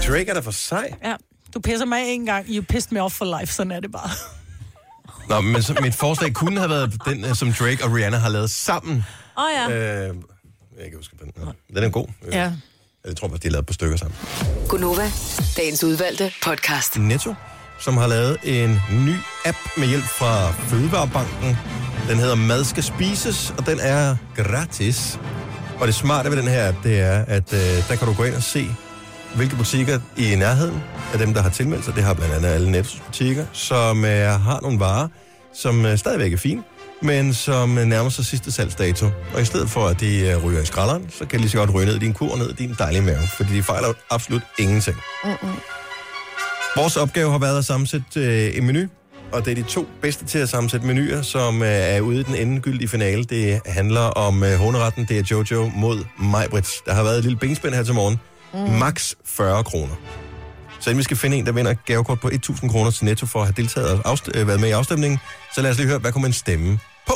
[0.08, 0.94] Drake er da for sej.
[1.04, 1.14] Ja,
[1.54, 2.46] du pisser mig en gang.
[2.50, 3.54] You pissed me off for life.
[3.54, 4.10] Sådan er det bare.
[5.30, 8.30] Nå, men så, mit forslag kunne have været den, øh, som Drake og Rihanna har
[8.30, 9.06] lavet sammen.
[9.38, 9.76] Åh oh, ja.
[9.76, 10.16] Øh,
[10.78, 11.52] jeg kan huske, den er.
[11.76, 12.08] Den er god.
[12.32, 12.52] Ja.
[13.06, 14.18] Jeg tror faktisk, de har lavet på stykker sammen.
[14.70, 15.12] Gunova,
[15.58, 17.00] dagens udvalgte podcast.
[17.00, 17.34] Netto,
[17.80, 19.16] som har lavet en ny
[19.46, 21.58] app med hjælp fra Fødevarebanken.
[22.10, 25.20] Den hedder Mad skal spises, og den er gratis.
[25.80, 28.24] Og det smarte ved den her app, det er, at øh, der kan du gå
[28.24, 28.68] ind og se,
[29.38, 30.84] hvilke butikker i nærheden
[31.14, 31.96] af dem, der har tilmeldt sig.
[31.96, 35.08] Det har blandt andet alle Nettos butikker, som øh, har nogle varer,
[35.54, 36.64] som øh, stadigvæk er fine,
[37.02, 39.06] men som øh, nærmer sig sidste salgsdato.
[39.34, 41.58] Og i stedet for, at de øh, ryger i skralderen, så kan de lige så
[41.58, 43.94] godt ryge ned i din kur og ned i din dejlige mave, fordi de fejler
[44.10, 44.98] absolut ingenting.
[46.76, 48.88] Vores opgave har været at sammensætte øh, en menu,
[49.32, 52.24] og det er de to bedste til at sammensætte menuer, som øh, er ude i
[52.24, 53.24] den endegyldige finale.
[53.24, 56.82] Det handler om øh, håneretten, det er Jojo mod Majbrits.
[56.86, 58.20] Der har været et lille benspænd her til morgen.
[58.54, 58.60] Mm.
[58.60, 59.94] Max 40 kroner.
[60.80, 63.26] Så inden vi skal finde en, der vinder et gavekort på 1.000 kroner til Netto
[63.26, 65.20] for at have deltaget og afst- øh, været med i afstemningen,
[65.56, 67.14] så lad os lige høre, hvad kunne man stemme på?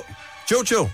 [0.51, 0.89] Jojo!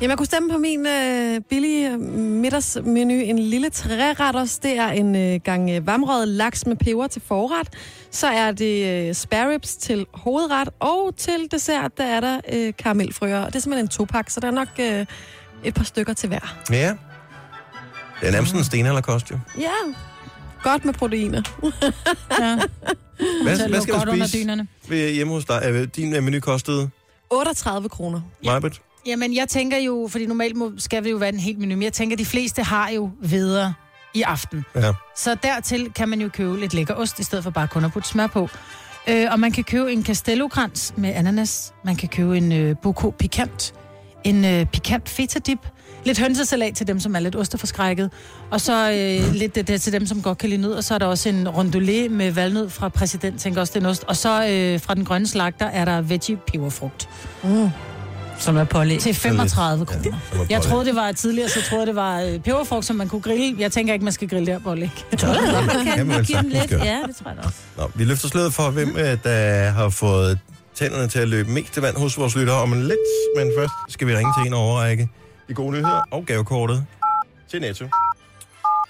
[0.00, 3.14] Jamen, jeg kunne stemme på min øh, billige middagsmenu.
[3.14, 4.58] En lille træretters.
[4.58, 7.68] Det er en øh, gang øh, varmrøget laks med peber til forret.
[8.10, 10.68] Så er det øh, spare ribs til hovedret.
[10.80, 13.38] Og til dessert, der er der øh, karamelfrøer.
[13.40, 15.06] Og det er simpelthen en topak, så der er nok øh,
[15.64, 16.56] et par stykker til hver.
[16.70, 16.92] Ja.
[18.20, 19.38] Det er nærmest sådan en stenalderkost, jo.
[19.58, 19.70] Ja,
[20.62, 21.42] godt med proteiner.
[22.40, 22.58] Ja,
[23.42, 25.62] Hvad, hvad skal du under spise ved, hjemme hos dig?
[25.64, 26.90] Øh, Din øh, menu kostede,
[27.30, 28.20] 38 kroner.
[28.44, 28.80] Majbrit?
[29.06, 31.82] Jamen, jeg tænker jo, fordi normalt må, skal det jo være en helt menu, men
[31.82, 33.74] jeg tænker, de fleste har jo videre
[34.14, 34.64] i aften.
[34.74, 34.92] Ja.
[35.16, 37.92] Så dertil kan man jo købe lidt lækker ost, i stedet for bare kun at
[37.92, 38.48] putte smør på.
[39.08, 41.72] Øh, og man kan købe en castello-krans med ananas.
[41.84, 43.74] Man kan købe en øh, bocaux pikant.
[44.24, 45.58] En øh, pikant feta dip.
[46.04, 48.10] Lidt hønsesalat til dem, som er lidt osteforskrækket.
[48.50, 50.72] Og så øh, lidt det, det til dem, som godt kan lide nød.
[50.72, 53.86] Og så er der også en rondolé med valnød fra præsident, tænker også, det er
[53.86, 54.04] en ost.
[54.04, 57.08] Og så øh, fra den grønne slagter er der veggie peberfrugt.
[58.38, 59.00] Som er pålæg.
[59.00, 60.18] Til 35 kroner.
[60.32, 63.08] er Jeg troede, det var tidligere, så troede jeg, det var øh, peberfrugt, som man
[63.08, 63.56] kunne grille.
[63.58, 64.90] Jeg tænker ikke, man skal grille der pålæg.
[65.10, 65.28] Jeg tror,
[65.66, 66.70] man Kan kan man give dem lidt.
[66.70, 67.58] Ja, det tror jeg også.
[67.76, 70.38] Nå, vi løfter sløret for, hvem øh, der har fået
[70.74, 72.98] tænderne til at løbe mest til vand hos vores lyttere om lidt.
[73.36, 75.08] Men først skal vi ringe til en overrække
[75.48, 76.86] de gode nyheder og gavekortet
[77.48, 77.88] til Netto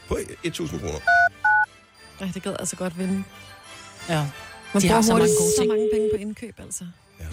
[0.08, 0.98] på 1.000 kroner.
[2.20, 3.24] Ej, det gad altså godt vinde.
[4.08, 4.26] Ja.
[4.74, 5.68] Man De har så mange gode så ting.
[5.68, 6.84] mange penge på indkøb, altså.
[7.18, 7.26] Jeg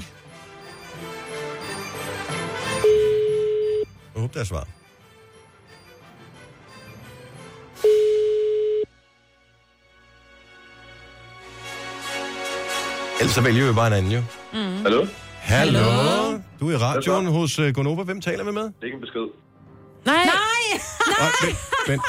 [4.15, 4.67] håber, der er svar.
[13.19, 14.21] Ellers så vælger vi bare en anden, jo.
[14.83, 15.05] Hallo?
[15.45, 15.79] Hallo?
[16.59, 18.03] Du er i radioen hos uh, Gonova.
[18.03, 18.63] Hvem taler vi med?
[18.63, 19.21] Det er ikke en besked.
[20.05, 20.15] Nej.
[20.15, 20.25] Nej.
[21.19, 21.29] Nej.
[21.45, 22.01] Vent, vent.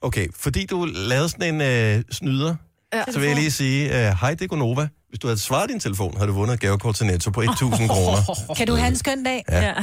[0.00, 1.60] Okay, fordi du lavede sådan en
[1.98, 2.56] øh, snyder,
[2.92, 3.02] Ja.
[3.12, 4.88] så vil jeg lige sige, øh, hej, det er Gonova.
[5.08, 7.86] Hvis du havde svaret din telefon, havde du vundet et gavekort til Netto på 1.000
[7.88, 8.54] kroner.
[8.58, 9.44] Kan du have en skøn dag?
[9.48, 9.60] Ja.
[9.60, 9.74] Ja.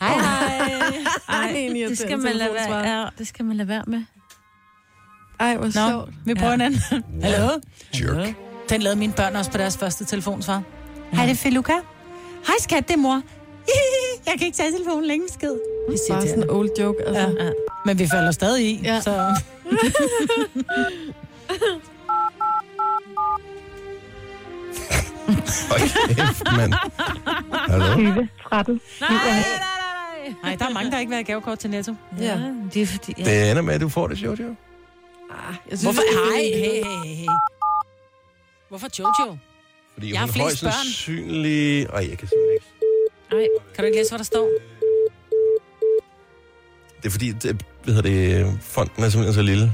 [0.00, 0.92] Hej, hej.
[1.28, 4.02] Ej, Det skal man lade være, ja, det skal man lade være med.
[5.40, 6.10] Ej, hvor Nå, sjovt.
[6.24, 6.80] vi prøver en anden.
[7.22, 7.48] Hallo?
[8.00, 8.34] Jerk.
[8.68, 10.62] Den lavede mine børn også på deres første telefonsvar.
[11.12, 11.72] Hej, det er Feluca.
[12.48, 13.22] Hej skat, det er mor.
[14.26, 15.50] Jeg kan ikke tage telefonen længe skid.
[15.90, 17.20] Det siger Bare til sådan en old joke, altså.
[17.38, 17.44] Ja.
[17.44, 17.50] Ja.
[17.84, 19.00] Men vi falder stadig i, Ja.
[19.00, 19.12] så...
[25.70, 26.72] Hold kæft, mand.
[27.52, 27.94] Hallo?
[27.94, 28.80] 20, 13.
[29.00, 30.34] Nej, nej, nej.
[30.42, 31.94] Nej, der er mange, der ikke vil have gavekort til Netto.
[32.20, 32.38] Ja,
[32.74, 33.14] det er fordi...
[33.18, 33.24] Ja.
[33.24, 34.32] Det ender med, at du får det, Jojo.
[35.30, 36.00] Ah, jeg synes, Hvorfor?
[36.02, 37.26] er Hej, hey, hey, hey.
[38.68, 39.36] Hvorfor Jojo?
[39.98, 41.82] Fordi Jeg har hun flest højst sandsynlig...
[41.84, 42.66] Ej, jeg kan simpelthen ikke...
[43.32, 44.50] Nej, kan du ikke læse, hvad der står?
[46.96, 49.72] Det er fordi, det, hvad hedder det, fonden er simpelthen så lille.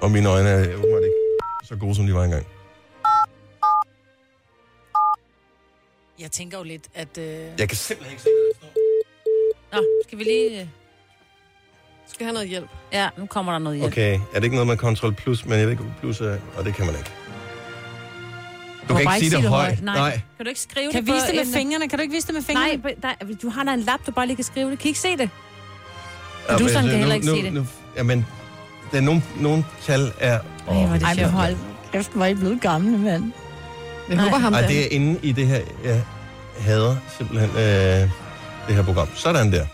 [0.00, 1.16] Og mine øjne er åbenbart ikke
[1.64, 2.46] så gode, som de var engang.
[6.18, 7.18] Jeg tænker jo lidt, at...
[7.18, 7.24] Øh...
[7.58, 9.76] Jeg kan simpelthen ikke se, hvad der står.
[9.76, 10.60] Nå, skal vi lige...
[10.60, 10.66] øh,
[12.06, 12.68] Skal have noget hjælp.
[12.92, 13.92] Ja, nu kommer der noget hjælp.
[13.92, 16.38] Okay, er det ikke noget med Ctrl Plus, men jeg ved ikke, hvad plus er,
[16.56, 17.10] og det kan man ikke.
[18.88, 19.82] Du kan bare ikke sige det højt.
[19.82, 19.94] Nej.
[19.98, 20.10] Nej.
[20.36, 21.88] Kan du ikke skrive Kan det vise på det med en- fingrene?
[21.88, 22.76] Kan du ikke vise det med fingrene?
[22.76, 24.78] Nej, der, du har da en lap, du bare lige kan skrive det.
[24.78, 25.30] Kan I ikke se det?
[26.48, 27.52] Ja, du sådan altså, kan heller ikke nu, se det.
[27.52, 27.66] Nu,
[27.96, 28.26] jamen,
[28.92, 30.32] der er nogle, nogle tal er...
[30.32, 30.38] Er
[30.92, 31.30] det Ej, men sjovt.
[31.32, 31.56] hold
[31.92, 33.32] kæft, hvor er I blevet gamle, mand.
[34.10, 36.02] Jeg håber ham Ej, det er inde i det her, jeg
[36.60, 38.10] hader simpelthen øh,
[38.68, 39.08] det her program.
[39.14, 39.66] Sådan der.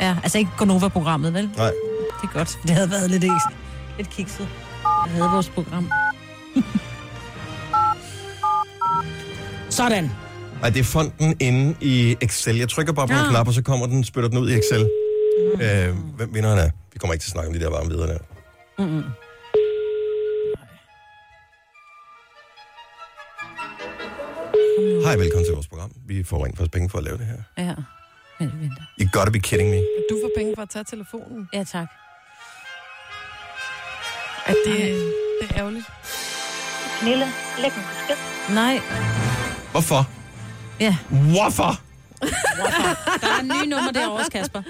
[0.00, 1.50] Ja, altså ikke Gonova-programmet, vel?
[1.56, 1.66] Nej.
[2.22, 2.58] Det er godt.
[2.62, 3.24] Det havde været lidt,
[3.96, 4.48] lidt kikset.
[5.06, 5.90] Jeg havde vores program.
[9.80, 10.10] Sådan.
[10.60, 12.56] Nej, det er fonden inde i Excel.
[12.56, 13.28] Jeg trykker bare på en Ah.
[13.30, 14.90] knap, og så kommer den, spytter den ud i Excel.
[15.62, 16.70] Øh, hvem vinderen er?
[16.92, 18.18] Vi kommer ikke til at snakke om de der varme videre der.
[18.78, 19.04] Mm-mm.
[25.04, 25.92] Hej, velkommen til vores program.
[26.06, 27.64] Vi får rent faktisk penge for at lave det her.
[27.64, 27.74] Ja.
[28.40, 28.72] Vent, vent.
[29.00, 29.76] You gotta be kidding me.
[30.10, 31.48] Du får penge for at tage telefonen.
[31.52, 31.88] Ja, tak.
[34.46, 34.76] At det,
[35.40, 35.86] det er ærgerligt.
[36.98, 37.26] Pernille,
[37.58, 38.16] læg en besked.
[38.54, 38.80] Nej.
[39.70, 40.08] Hvorfor?
[40.80, 40.96] Ja.
[41.10, 41.80] Hvorfor?
[43.20, 44.62] Der er en ny nummer derovre, også, Kasper.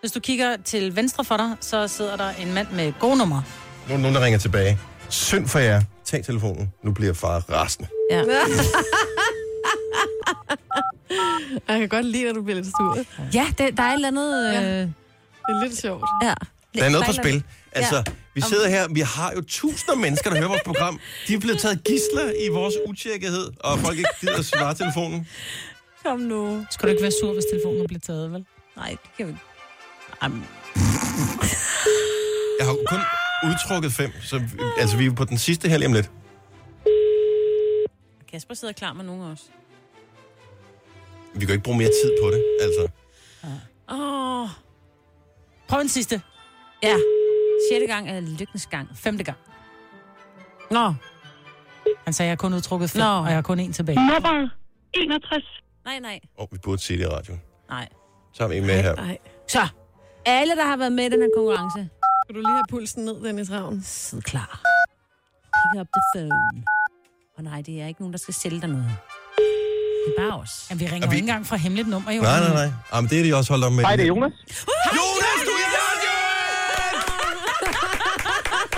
[0.00, 3.42] Hvis du kigger til venstre for dig, så sidder der en mand med gode nummer.
[3.88, 4.78] Nu er der nogen, der ringer tilbage.
[5.08, 5.82] Synd for jer.
[6.04, 6.72] Tag telefonen.
[6.84, 7.88] Nu bliver far rasende.
[8.10, 8.18] Ja.
[11.68, 12.94] Jeg kan godt lide, at du bliver lidt sur.
[12.94, 14.48] Det Ja, det, der er et eller andet...
[14.48, 14.54] Øh,
[15.48, 16.04] er lidt sjovt.
[16.22, 16.34] ja.
[16.78, 17.42] Der er noget på spil.
[17.72, 18.04] Altså,
[18.38, 21.00] vi sidder her, vi har jo tusinder af mennesker, der hører vores program.
[21.28, 25.28] De er blevet taget gisler i vores utjekkethed, og folk ikke gider at svare telefonen.
[26.04, 26.66] Kom nu.
[26.70, 28.44] Skal du ikke være sur, hvis telefonen bliver taget, vel?
[28.76, 29.42] Nej, det kan vi ikke.
[32.58, 33.00] Jeg har jo kun
[33.50, 34.44] udtrukket fem, så vi-
[34.78, 36.10] altså, vi er på den sidste her lige om lidt.
[38.30, 39.44] Kasper sidder klar med nogen også.
[41.34, 42.88] Vi kan jo ikke bruge mere tid på det, altså.
[43.90, 44.42] Åh.
[44.42, 44.48] Oh.
[45.68, 46.22] Prøv en sidste.
[46.82, 46.96] Ja.
[47.70, 48.88] Sjette gang er lykkens gang.
[48.96, 49.38] Femte gang.
[50.70, 50.94] Nå.
[52.04, 53.06] Han sagde, jeg har kun udtrukket fem, Nå.
[53.06, 53.96] og jeg har kun en tilbage.
[53.96, 54.48] Nummer
[54.94, 55.44] 61.
[55.84, 56.20] Nej, nej.
[56.38, 57.40] Og vi burde sige det i radioen.
[57.70, 57.88] Nej.
[58.34, 58.94] Så har vi en med her.
[58.96, 59.18] Nej.
[59.48, 59.66] Så.
[60.26, 61.88] Alle, der har været med i den her konkurrence,
[62.24, 63.82] Skal du lige have pulsen ned, Dennis Ravn?
[63.84, 64.60] sid klar.
[65.58, 66.64] Pick up the phone.
[67.36, 68.86] Og nej, det er ikke nogen, der skal sælge dig noget.
[70.06, 70.50] Det er bare os.
[70.70, 71.16] Jamen, vi ringer Og vi...
[71.16, 72.22] ikke engang fra hemmeligt nummer, jo.
[72.22, 72.70] Nej, nej, nej.
[72.94, 73.84] Jamen, det er de også holdt op med.
[73.84, 74.32] Hej, det er Jonas.
[74.98, 75.17] Jonas,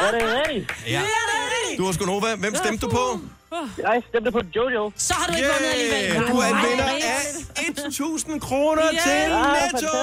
[0.06, 0.72] Er det rigtigt?
[0.88, 1.02] Ja.
[1.78, 2.34] Du har sgu Nova.
[2.36, 3.20] Hvem stemte du på?
[3.78, 4.92] Jeg stemte på Jojo.
[4.96, 6.28] Så har du ikke vundet alligevel.
[6.32, 9.96] Du er en vinder af 1000 kroner til Ah, Netto!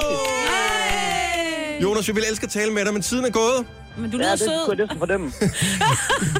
[1.81, 3.65] Jonas, vi vil elske at tale med dig, men tiden er gået.
[3.97, 4.65] Men du Ja, lyder det sød.
[4.67, 5.33] jeg næsten for dem.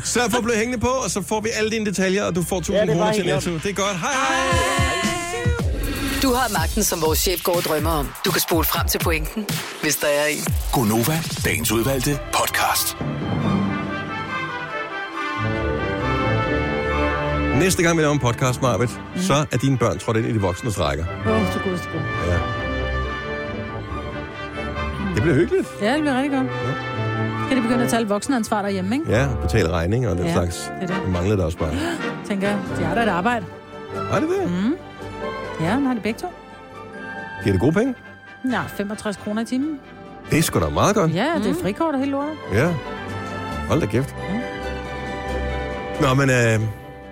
[0.04, 2.44] Sørg for at blive hængende på, og så får vi alle dine detaljer, og du
[2.44, 3.52] får 1000 Ja, det kroner til Netto.
[3.54, 3.98] Det er godt.
[4.00, 4.58] Hej, hej!
[6.22, 8.10] Du har magten, som vores chef går og drømmer om.
[8.26, 9.46] Du kan spole frem til pointen,
[9.82, 10.46] hvis der er en.
[10.74, 12.98] Gonova, dagens udvalgte podcast.
[17.60, 20.42] Næste gang vi laver en podcast, Marvitt, så er dine børn trådt ind i de
[20.42, 21.06] voksnes rækker.
[21.28, 22.02] Åh, oh, så god, så god.
[22.28, 22.38] Ja.
[25.16, 25.68] Det bliver hyggeligt.
[25.82, 26.48] Ja, det bliver rigtig godt.
[27.48, 29.12] Kan de begynde at tale voksenansvar derhjemme, ikke?
[29.12, 30.72] Ja, betale regninger og den Ja, slags.
[30.82, 30.96] det er det.
[31.06, 31.72] Det manglede der også bare.
[32.30, 33.46] Tænker de har da et arbejde.
[34.12, 34.52] Er det det?
[34.52, 34.76] Mm.
[35.66, 36.28] Ja, den har de begge to.
[37.44, 37.96] Giver det gode penge?
[38.52, 39.80] Ja, 65 kroner i timen.
[40.32, 41.14] Det er sgu da meget godt.
[41.16, 42.34] Ja, det er frikort og helt lortet.
[42.54, 42.74] Ja.
[43.68, 44.16] Hold da kæft.
[46.02, 46.60] Nå, men øh,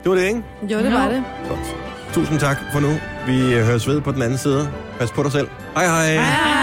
[0.06, 0.44] det var det, ikke?
[0.62, 1.24] Jo, det var det.
[1.50, 1.76] Godt.
[2.14, 2.90] Tusind tak for nu.
[3.28, 4.70] Vi øh, høres ved på den anden side.
[5.00, 5.48] Pas på dig selv.
[5.76, 6.14] Hej hej.
[6.14, 6.55] hej.